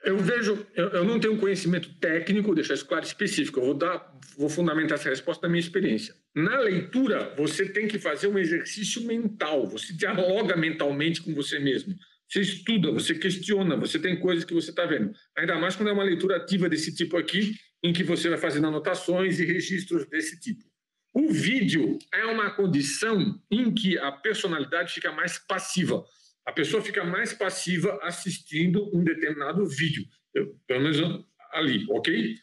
Eu 0.06 0.20
vejo, 0.20 0.66
eu, 0.76 0.90
eu, 0.90 1.04
não 1.04 1.20
tenho 1.20 1.38
conhecimento 1.38 1.92
técnico, 1.96 2.54
deixar 2.54 2.76
isso 2.76 2.86
claro, 2.86 3.04
específico. 3.04 3.60
Eu 3.60 3.66
vou 3.66 3.74
dar, 3.74 4.16
vou 4.38 4.48
fundamentar 4.48 5.00
essa 5.00 5.10
resposta 5.10 5.48
na 5.48 5.52
minha 5.52 5.60
experiência. 5.60 6.14
Na 6.36 6.60
leitura, 6.60 7.34
você 7.36 7.68
tem 7.68 7.88
que 7.88 7.98
fazer 7.98 8.28
um 8.28 8.38
exercício 8.38 9.02
mental. 9.02 9.66
Você 9.68 9.94
dialoga 9.94 10.56
mentalmente 10.56 11.24
com 11.24 11.34
você 11.34 11.58
mesmo. 11.58 11.96
Você 12.30 12.42
estuda, 12.42 12.92
você 12.92 13.16
questiona, 13.16 13.76
você 13.76 13.98
tem 13.98 14.20
coisas 14.20 14.46
que 14.46 14.54
você 14.54 14.70
está 14.70 14.86
vendo. 14.86 15.12
Ainda 15.36 15.58
mais 15.58 15.76
quando 15.76 15.90
é 15.90 15.92
uma 15.92 16.04
leitura 16.04 16.38
ativa 16.38 16.70
desse 16.70 16.94
tipo 16.94 17.18
aqui, 17.18 17.54
em 17.84 17.92
que 17.92 18.04
você 18.04 18.30
vai 18.30 18.38
fazendo 18.38 18.68
anotações 18.68 19.40
e 19.40 19.46
registros 19.46 20.08
desse 20.08 20.40
tipo. 20.40 20.64
O 21.14 21.32
vídeo 21.32 21.98
é 22.14 22.26
uma 22.26 22.52
condição 22.52 23.40
em 23.50 23.74
que 23.74 23.98
a 23.98 24.12
personalidade 24.12 24.94
fica 24.94 25.12
mais 25.12 25.40
passiva. 25.40 26.04
A 26.46 26.52
pessoa 26.52 26.82
fica 26.82 27.04
mais 27.04 27.34
passiva 27.34 28.00
assistindo 28.04 28.90
um 28.96 29.04
determinado 29.04 29.66
vídeo, 29.68 30.06
pelo 30.68 30.82
menos 30.82 31.26
ali, 31.52 31.86
ok? 31.90 32.36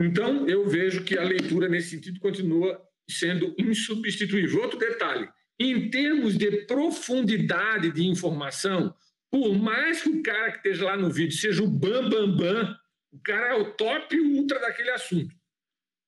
Então, 0.00 0.48
eu 0.48 0.66
vejo 0.68 1.04
que 1.04 1.18
a 1.18 1.24
leitura, 1.24 1.68
nesse 1.68 1.90
sentido, 1.90 2.20
continua 2.20 2.80
sendo 3.08 3.54
insubstituível. 3.58 4.62
Outro 4.62 4.78
detalhe: 4.78 5.28
em 5.58 5.90
termos 5.90 6.36
de 6.36 6.64
profundidade 6.66 7.90
de 7.90 8.06
informação, 8.06 8.94
por 9.30 9.54
mais 9.54 10.02
que 10.02 10.08
o 10.08 10.22
cara 10.22 10.50
que 10.52 10.58
esteja 10.58 10.84
lá 10.84 10.96
no 10.96 11.10
vídeo 11.10 11.36
seja 11.36 11.62
o 11.62 11.68
bam, 11.68 12.08
bam, 12.08 12.36
bam, 12.36 12.76
o 13.12 13.20
cara 13.20 13.48
é 13.48 13.54
o 13.54 13.72
top 13.74 14.18
ultra 14.20 14.58
daquele 14.60 14.90
assunto. 14.90 15.34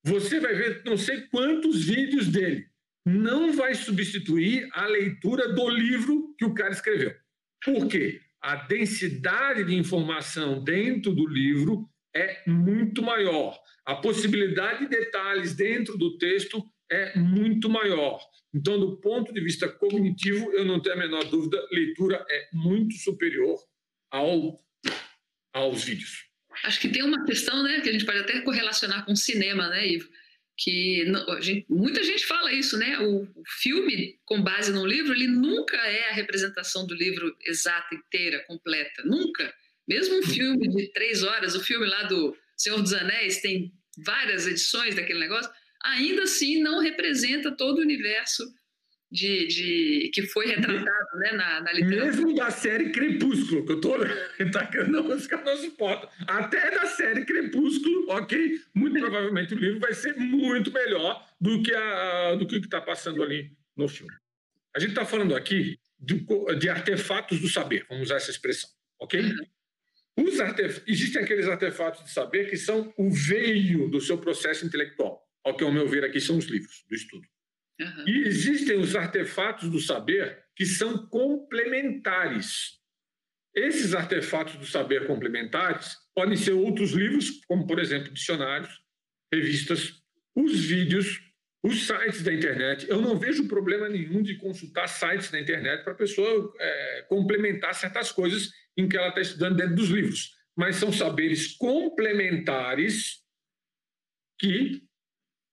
Você 0.05 0.38
vai 0.38 0.55
ver 0.55 0.83
não 0.85 0.97
sei 0.97 1.23
quantos 1.29 1.85
vídeos 1.85 2.29
dele. 2.29 2.66
Não 3.07 3.53
vai 3.53 3.75
substituir 3.75 4.68
a 4.73 4.87
leitura 4.87 5.53
do 5.53 5.68
livro 5.68 6.35
que 6.38 6.44
o 6.44 6.55
cara 6.55 6.73
escreveu. 6.73 7.14
Por 7.64 7.88
quê? 7.88 8.20
A 8.40 8.57
densidade 8.57 9.64
de 9.64 9.74
informação 9.74 10.62
dentro 10.62 11.12
do 11.12 11.27
livro 11.27 11.88
é 12.14 12.42
muito 12.46 13.03
maior. 13.03 13.59
A 13.87 13.96
possibilidade 13.96 14.81
de 14.81 14.88
detalhes 14.88 15.55
dentro 15.55 15.96
do 15.96 16.18
texto 16.18 16.62
é 16.90 17.18
muito 17.18 17.68
maior. 17.68 18.20
Então, 18.55 18.79
do 18.79 19.00
ponto 19.00 19.33
de 19.33 19.40
vista 19.40 19.68
cognitivo, 19.68 20.53
eu 20.53 20.64
não 20.64 20.81
tenho 20.81 20.94
a 20.94 20.98
menor 20.98 21.24
dúvida, 21.24 21.61
leitura 21.72 22.24
é 22.31 22.48
muito 22.53 22.94
superior 22.96 23.59
ao, 24.11 24.61
aos 25.53 25.83
vídeos. 25.85 26.29
Acho 26.62 26.81
que 26.81 26.88
tem 26.88 27.03
uma 27.03 27.24
questão, 27.24 27.62
né, 27.62 27.81
que 27.81 27.88
a 27.88 27.92
gente 27.92 28.07
pode 28.07 28.18
até 28.18 28.40
correlacionar 28.42 29.05
com 29.05 29.16
cinema, 29.16 29.68
né, 29.68 29.88
Ivo? 29.88 30.09
Que 30.57 31.05
gente, 31.40 31.67
muita 31.69 32.03
gente 32.03 32.25
fala 32.27 32.53
isso, 32.53 32.77
né? 32.79 32.99
O, 33.01 33.23
o, 33.23 33.43
filme 33.61 34.19
com 34.25 34.43
base 34.43 34.73
no 34.73 34.87
livro, 34.87 35.12
ele 35.12 35.27
nunca 35.27 35.77
é 35.77 36.11
a 36.11 36.12
representação 36.12 36.87
do 36.87 36.95
livro 36.95 37.37
exata, 37.45 37.95
inteira, 37.95 38.45
completa, 38.47 39.03
nunca. 39.05 39.53
Mesmo 39.87 40.19
um 40.19 40.23
filme 40.23 40.69
de 40.69 40.93
três 40.93 41.23
horas, 41.23 41.55
o 41.55 41.61
filme 41.61 41.87
lá 41.87 42.05
do 42.05 42.37
Senhor 42.57 42.81
dos 42.81 42.95
Anéis 42.95 43.40
tem 43.40 43.73
várias 43.99 44.47
edições 44.47 44.95
daquele 44.95 45.21
negócio, 45.21 45.51
ainda 45.83 46.23
assim 46.23 46.62
não 46.62 46.79
representa 46.79 47.53
todo 47.53 47.79
o 47.79 47.83
universo 47.83 48.45
de, 49.14 49.46
de, 49.46 50.11
que 50.12 50.22
foi 50.22 50.48
retratado 50.48 51.18
né, 51.18 51.33
na, 51.33 51.61
na 51.61 51.72
literatura. 51.72 52.07
Mesmo 52.07 52.35
da 52.35 52.50
série 52.50 52.90
Crepúsculo, 52.90 53.64
que 53.64 53.72
eu 53.72 53.77
estou 53.77 53.96
tá, 54.50 54.68
não, 54.88 55.07
os 55.07 55.27
caras 55.29 55.44
não 55.44 55.57
suportam. 55.57 56.11
Até 56.27 56.72
da 56.72 56.85
série 56.87 57.24
Crepúsculo, 57.24 58.11
ok? 58.11 58.61
Muito 58.74 58.98
provavelmente 58.98 59.55
o 59.55 59.59
livro 59.59 59.79
vai 59.79 59.94
ser 59.94 60.16
muito 60.16 60.72
melhor 60.72 61.24
do 61.40 61.62
que, 61.62 61.72
a, 61.72 62.35
do 62.35 62.44
que 62.44 62.57
o 62.57 62.61
que 62.61 62.66
está 62.66 62.81
passando 62.81 63.22
ali 63.22 63.57
no 63.77 63.87
filme. 63.87 64.12
A 64.74 64.81
gente 64.81 64.90
está 64.90 65.07
falando 65.07 65.37
aqui 65.37 65.79
de, 65.96 66.27
de, 66.59 66.68
artefatos 66.68 67.40
do 67.40 67.48
saber, 67.48 67.87
vamos 67.88 68.07
usar 68.07 68.16
essa 68.16 68.33
expressão, 68.33 68.68
ok? 69.00 69.20
Uhum. 69.20 70.27
Os 70.27 70.40
artef... 70.40 70.83
Existem 70.88 71.22
aqueles 71.22 71.46
artefatos 71.46 72.03
de 72.03 72.11
saber 72.11 72.50
que 72.50 72.57
são 72.57 72.92
o 72.98 73.12
veio 73.12 73.88
do 73.88 74.00
seu 74.00 74.18
processo 74.18 74.66
intelectual. 74.66 75.22
Ao 75.44 75.57
que, 75.57 75.62
ao 75.62 75.70
meu 75.70 75.87
ver, 75.87 76.05
aqui 76.05 76.20
são 76.20 76.37
os 76.37 76.46
livros 76.46 76.85
do 76.88 76.94
estudo. 76.96 77.29
Uhum. 77.80 78.04
E 78.06 78.28
existem 78.28 78.78
os 78.78 78.94
artefatos 78.94 79.68
do 79.68 79.80
saber 79.80 80.44
que 80.54 80.64
são 80.64 81.06
complementares. 81.08 82.80
Esses 83.54 83.94
artefatos 83.94 84.56
do 84.56 84.66
saber 84.66 85.06
complementares 85.06 85.96
podem 86.14 86.37
ser 86.37 86.52
outros 86.52 86.92
livros, 86.92 87.40
como, 87.46 87.66
por 87.66 87.78
exemplo, 87.78 88.12
dicionários, 88.12 88.80
revistas, 89.32 90.02
os 90.34 90.64
vídeos, 90.64 91.20
os 91.62 91.87
sites 91.87 92.22
da 92.22 92.32
internet. 92.32 92.87
Eu 92.88 93.00
não 93.00 93.18
vejo 93.18 93.48
problema 93.48 93.88
nenhum 93.88 94.22
de 94.22 94.37
consultar 94.37 94.88
sites 94.88 95.30
da 95.30 95.40
internet 95.40 95.82
para 95.82 95.92
a 95.92 95.96
pessoa 95.96 96.52
é, 96.58 97.06
complementar 97.08 97.74
certas 97.74 98.12
coisas 98.12 98.50
em 98.76 98.88
que 98.88 98.96
ela 98.96 99.08
está 99.08 99.20
estudando 99.20 99.56
dentro 99.56 99.76
dos 99.76 99.88
livros. 99.88 100.34
Mas 100.56 100.76
são 100.76 100.92
saberes 100.92 101.56
complementares 101.56 103.22
que 104.38 104.82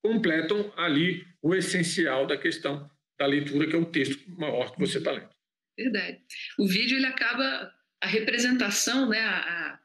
completam 0.04 0.74
ali 0.76 1.31
o 1.42 1.56
essencial 1.56 2.28
da 2.28 2.38
questão 2.38 2.90
da 3.18 3.26
leitura, 3.26 3.68
que 3.68 3.76
é 3.76 3.80
o 3.80 3.86
texto 3.86 4.20
maior 4.38 4.72
que 4.72 4.80
você 4.80 4.98
está 4.98 5.12
lendo. 5.12 5.30
Verdade. 5.78 6.20
O 6.60 6.68
vídeo 6.68 6.98
ele 6.98 7.06
acaba 7.06 7.72
a 8.02 8.08
representação, 8.08 9.10
né, 9.10 9.20
a, 9.20 9.80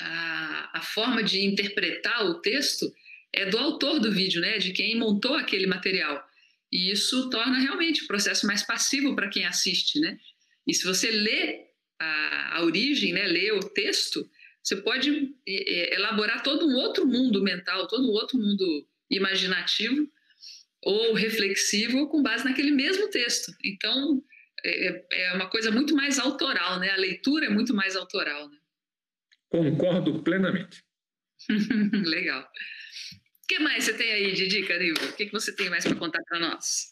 a, 0.00 0.70
a 0.78 0.82
forma 0.82 1.22
de 1.22 1.44
interpretar 1.44 2.24
o 2.24 2.40
texto 2.40 2.92
é 3.32 3.46
do 3.46 3.58
autor 3.58 4.00
do 4.00 4.12
vídeo, 4.12 4.40
né, 4.40 4.58
de 4.58 4.72
quem 4.72 4.96
montou 4.96 5.34
aquele 5.34 5.66
material. 5.66 6.22
E 6.72 6.90
isso 6.90 7.28
torna 7.30 7.58
realmente 7.58 8.04
o 8.04 8.06
processo 8.06 8.46
mais 8.46 8.62
passivo 8.62 9.14
para 9.14 9.28
quem 9.28 9.44
assiste, 9.44 10.00
né? 10.00 10.18
E 10.66 10.74
se 10.74 10.84
você 10.84 11.10
lê 11.10 11.66
a, 12.00 12.58
a 12.58 12.64
origem, 12.64 13.12
né, 13.12 13.26
lê 13.26 13.52
o 13.52 13.60
texto, 13.60 14.28
você 14.62 14.76
pode 14.76 15.34
elaborar 15.46 16.42
todo 16.42 16.66
um 16.66 16.74
outro 16.74 17.06
mundo 17.06 17.42
mental, 17.42 17.86
todo 17.86 18.08
um 18.08 18.12
outro 18.12 18.38
mundo 18.38 18.88
imaginativo 19.10 20.08
ou 20.84 21.14
reflexivo 21.14 22.08
com 22.08 22.22
base 22.22 22.44
naquele 22.44 22.70
mesmo 22.70 23.08
texto. 23.08 23.52
Então, 23.64 24.22
é, 24.64 25.04
é 25.10 25.32
uma 25.32 25.48
coisa 25.48 25.70
muito 25.70 25.96
mais 25.96 26.18
autoral, 26.18 26.78
né? 26.78 26.90
A 26.90 26.96
leitura 26.96 27.46
é 27.46 27.50
muito 27.50 27.74
mais 27.74 27.96
autoral. 27.96 28.48
Né? 28.48 28.58
Concordo 29.48 30.22
plenamente. 30.22 30.84
Legal. 32.04 32.42
O 32.42 33.46
que 33.46 33.58
mais 33.58 33.84
você 33.84 33.94
tem 33.94 34.12
aí 34.12 34.32
de 34.32 34.46
dica, 34.46 34.78
Nilva? 34.78 35.04
O 35.04 35.16
que, 35.16 35.26
que 35.26 35.32
você 35.32 35.54
tem 35.54 35.68
mais 35.68 35.84
para 35.84 35.96
contar 35.96 36.22
para 36.28 36.38
nós? 36.38 36.90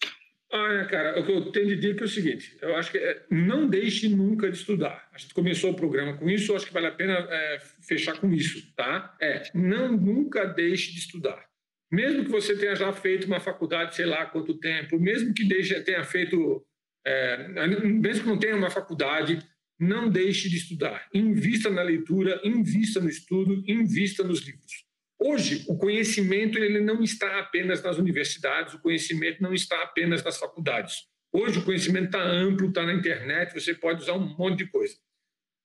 Olha, 0.55 0.85
cara, 0.85 1.19
o 1.19 1.25
que 1.25 1.33
eu 1.33 1.51
tenho 1.51 1.69
de 1.69 1.77
dica 1.77 2.05
é 2.05 2.07
o 2.07 2.09
seguinte: 2.09 2.59
eu 2.61 2.77
acho 2.77 2.91
que 2.91 2.99
é, 2.99 3.25
não 3.31 3.67
deixe 3.67 4.09
nunca 4.09 4.51
de 4.51 4.57
estudar. 4.59 5.09
A 5.13 5.17
gente 5.17 5.33
começou 5.33 5.71
o 5.71 5.77
programa 5.77 6.17
com 6.19 6.29
isso, 6.29 6.53
eu 6.53 6.57
acho 6.57 6.67
que 6.67 6.73
vale 6.73 6.89
a 6.89 6.93
pena 6.93 7.27
é, 7.31 7.59
fechar 7.81 8.19
com 8.19 8.31
isso, 8.31 8.71
tá? 8.75 9.17
É, 9.19 9.51
não 9.55 9.97
nunca 9.97 10.45
deixe 10.45 10.93
de 10.93 10.99
estudar. 10.99 11.52
Mesmo 11.93 12.25
que 12.25 12.31
você 12.31 12.57
tenha 12.57 12.75
já 12.75 12.91
feito 12.91 13.27
uma 13.27 13.39
faculdade, 13.39 13.95
sei 13.95 14.07
lá 14.07 14.25
quanto 14.25 14.59
tempo, 14.59 14.99
mesmo 14.99 15.35
que 15.35 15.47
tenha 15.85 16.03
feito, 16.03 16.65
é, 17.07 17.49
mesmo 17.85 18.23
que 18.23 18.29
não 18.29 18.39
tenha 18.39 18.57
uma 18.57 18.71
faculdade, 18.71 19.39
não 19.79 20.09
deixe 20.09 20.49
de 20.49 20.57
estudar. 20.57 21.07
Invista 21.13 21.69
na 21.69 21.83
leitura, 21.83 22.41
invista 22.43 22.99
no 22.99 23.11
estudo, 23.11 23.63
invista 23.69 24.25
nos 24.25 24.41
livros. 24.41 24.87
Hoje, 25.21 25.65
o 25.69 25.77
conhecimento 25.77 26.59
ele 26.59 26.81
não 26.81 27.03
está 27.03 27.39
apenas 27.39 27.83
nas 27.83 27.99
universidades, 27.99 28.73
o 28.73 28.81
conhecimento 28.81 29.43
não 29.43 29.53
está 29.53 29.83
apenas 29.83 30.25
nas 30.25 30.39
faculdades. 30.39 31.05
Hoje, 31.31 31.59
o 31.59 31.65
conhecimento 31.65 32.07
está 32.07 32.23
amplo, 32.23 32.69
está 32.69 32.85
na 32.85 32.95
internet, 32.95 33.53
você 33.53 33.75
pode 33.75 34.03
usar 34.03 34.15
um 34.15 34.37
monte 34.37 34.65
de 34.65 34.71
coisa. 34.71 34.95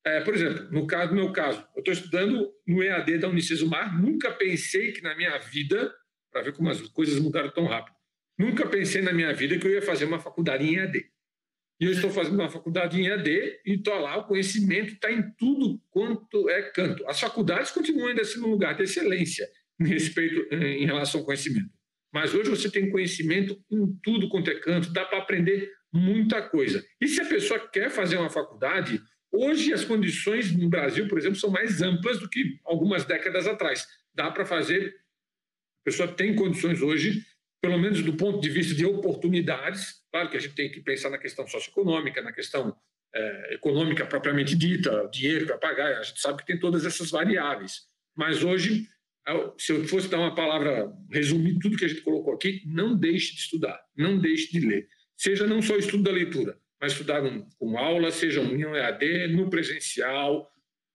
É, 0.06 0.22
por 0.22 0.34
exemplo, 0.34 0.70
no 0.72 0.86
caso, 0.86 1.14
no 1.14 1.22
meu 1.22 1.32
caso, 1.32 1.66
eu 1.76 1.80
estou 1.80 1.94
estudando 1.94 2.52
no 2.68 2.84
EAD 2.84 3.18
da 3.18 3.30
Unicesumar, 3.30 4.00
nunca 4.00 4.32
pensei 4.32 4.92
que 4.92 5.02
na 5.02 5.16
minha 5.16 5.38
vida 5.38 5.94
para 6.32 6.42
ver 6.42 6.54
como 6.54 6.70
as 6.70 6.82
coisas 6.90 7.20
mudaram 7.20 7.52
tão 7.52 7.66
rápido. 7.66 7.96
Nunca 8.38 8.68
pensei 8.68 9.02
na 9.02 9.12
minha 9.12 9.34
vida 9.34 9.58
que 9.58 9.66
eu 9.66 9.72
ia 9.72 9.82
fazer 9.82 10.06
uma 10.06 10.20
faculdade 10.20 10.66
em 10.66 10.76
EAD. 10.76 11.06
E 11.80 11.86
eu 11.86 11.92
estou 11.92 12.10
fazendo 12.10 12.36
uma 12.36 12.50
faculdade 12.50 13.00
em 13.00 13.08
EAD 13.08 13.30
e 13.66 13.74
estou 13.76 14.00
lá, 14.00 14.18
o 14.18 14.26
conhecimento 14.26 14.94
está 14.94 15.12
em 15.12 15.24
tudo 15.38 15.80
quanto 15.90 16.50
é 16.50 16.64
canto. 16.72 17.08
As 17.08 17.20
faculdades 17.20 17.72
continuam 17.72 18.08
ainda 18.08 18.26
sendo 18.26 18.48
um 18.48 18.52
lugar 18.52 18.76
de 18.76 18.84
excelência 18.84 19.48
em 19.80 19.88
respeito 19.88 20.54
em 20.54 20.86
relação 20.86 21.20
ao 21.20 21.26
conhecimento. 21.26 21.70
Mas 22.12 22.34
hoje 22.34 22.50
você 22.50 22.70
tem 22.70 22.90
conhecimento 22.90 23.60
em 23.72 23.96
tudo 24.02 24.30
quanto 24.30 24.50
é 24.50 24.56
canto, 24.56 24.92
dá 24.92 25.06
para 25.06 25.20
aprender 25.20 25.72
muita 25.94 26.42
coisa. 26.42 26.84
E 27.00 27.08
se 27.08 27.22
a 27.22 27.26
pessoa 27.26 27.60
quer 27.60 27.90
fazer 27.90 28.18
uma 28.18 28.30
faculdade, 28.30 29.02
hoje 29.32 29.74
as 29.74 29.86
condições 29.86 30.52
no 30.56 30.70
Brasil, 30.70 31.08
por 31.08 31.18
exemplo, 31.20 31.38
são 31.38 31.52
mais 31.52 31.82
amplas 31.82 32.20
do 32.20 32.30
que 32.30 32.60
algumas 32.66 33.06
décadas 33.06 33.46
atrás. 33.46 33.86
Dá 34.16 34.32
para 34.32 34.46
fazer 34.46 34.96
pessoa 35.88 36.06
tem 36.06 36.36
condições 36.36 36.82
hoje, 36.82 37.24
pelo 37.62 37.80
menos 37.80 38.04
do 38.04 38.14
ponto 38.14 38.42
de 38.42 38.50
vista 38.50 38.76
de 38.76 38.86
oportunidades, 38.86 40.02
claro 40.12 40.30
que 40.30 40.36
a 40.36 40.40
gente 40.40 40.54
tem 40.54 40.70
que 40.70 40.82
pensar 40.82 41.10
na 41.10 41.18
questão 41.18 41.48
socioeconômica, 41.48 42.22
na 42.22 42.34
questão 42.34 42.76
é, 43.16 43.54
econômica 43.54 44.06
propriamente 44.06 44.54
dita, 44.54 45.10
dinheiro 45.10 45.46
para 45.46 45.58
pagar, 45.58 45.98
a 45.98 46.04
gente 46.04 46.20
sabe 46.20 46.40
que 46.40 46.46
tem 46.46 46.60
todas 46.60 46.86
essas 46.86 47.10
variáveis, 47.10 47.84
mas 48.18 48.44
hoje 48.44 48.86
se 49.58 49.74
eu 49.74 49.86
fosse 49.88 50.10
dar 50.10 50.20
uma 50.20 50.36
palavra, 50.36 50.92
resumir 51.12 51.58
tudo 51.60 51.78
que 51.78 51.86
a 51.86 51.88
gente 51.88 52.02
colocou 52.02 52.34
aqui, 52.34 52.62
não 52.66 52.98
deixe 52.98 53.34
de 53.34 53.42
estudar, 53.42 53.80
não 53.96 54.18
deixe 54.18 54.52
de 54.52 54.66
ler. 54.66 54.88
Seja 55.18 55.46
não 55.46 55.62
só 55.62 55.76
estudo 55.76 56.04
da 56.04 56.12
leitura, 56.12 56.58
mas 56.80 56.94
estudar 56.94 57.22
com 57.58 57.78
aula, 57.78 58.10
seja 58.10 58.40
um 58.40 58.76
EAD, 58.76 59.28
no 59.28 59.50
presencial, 59.50 60.50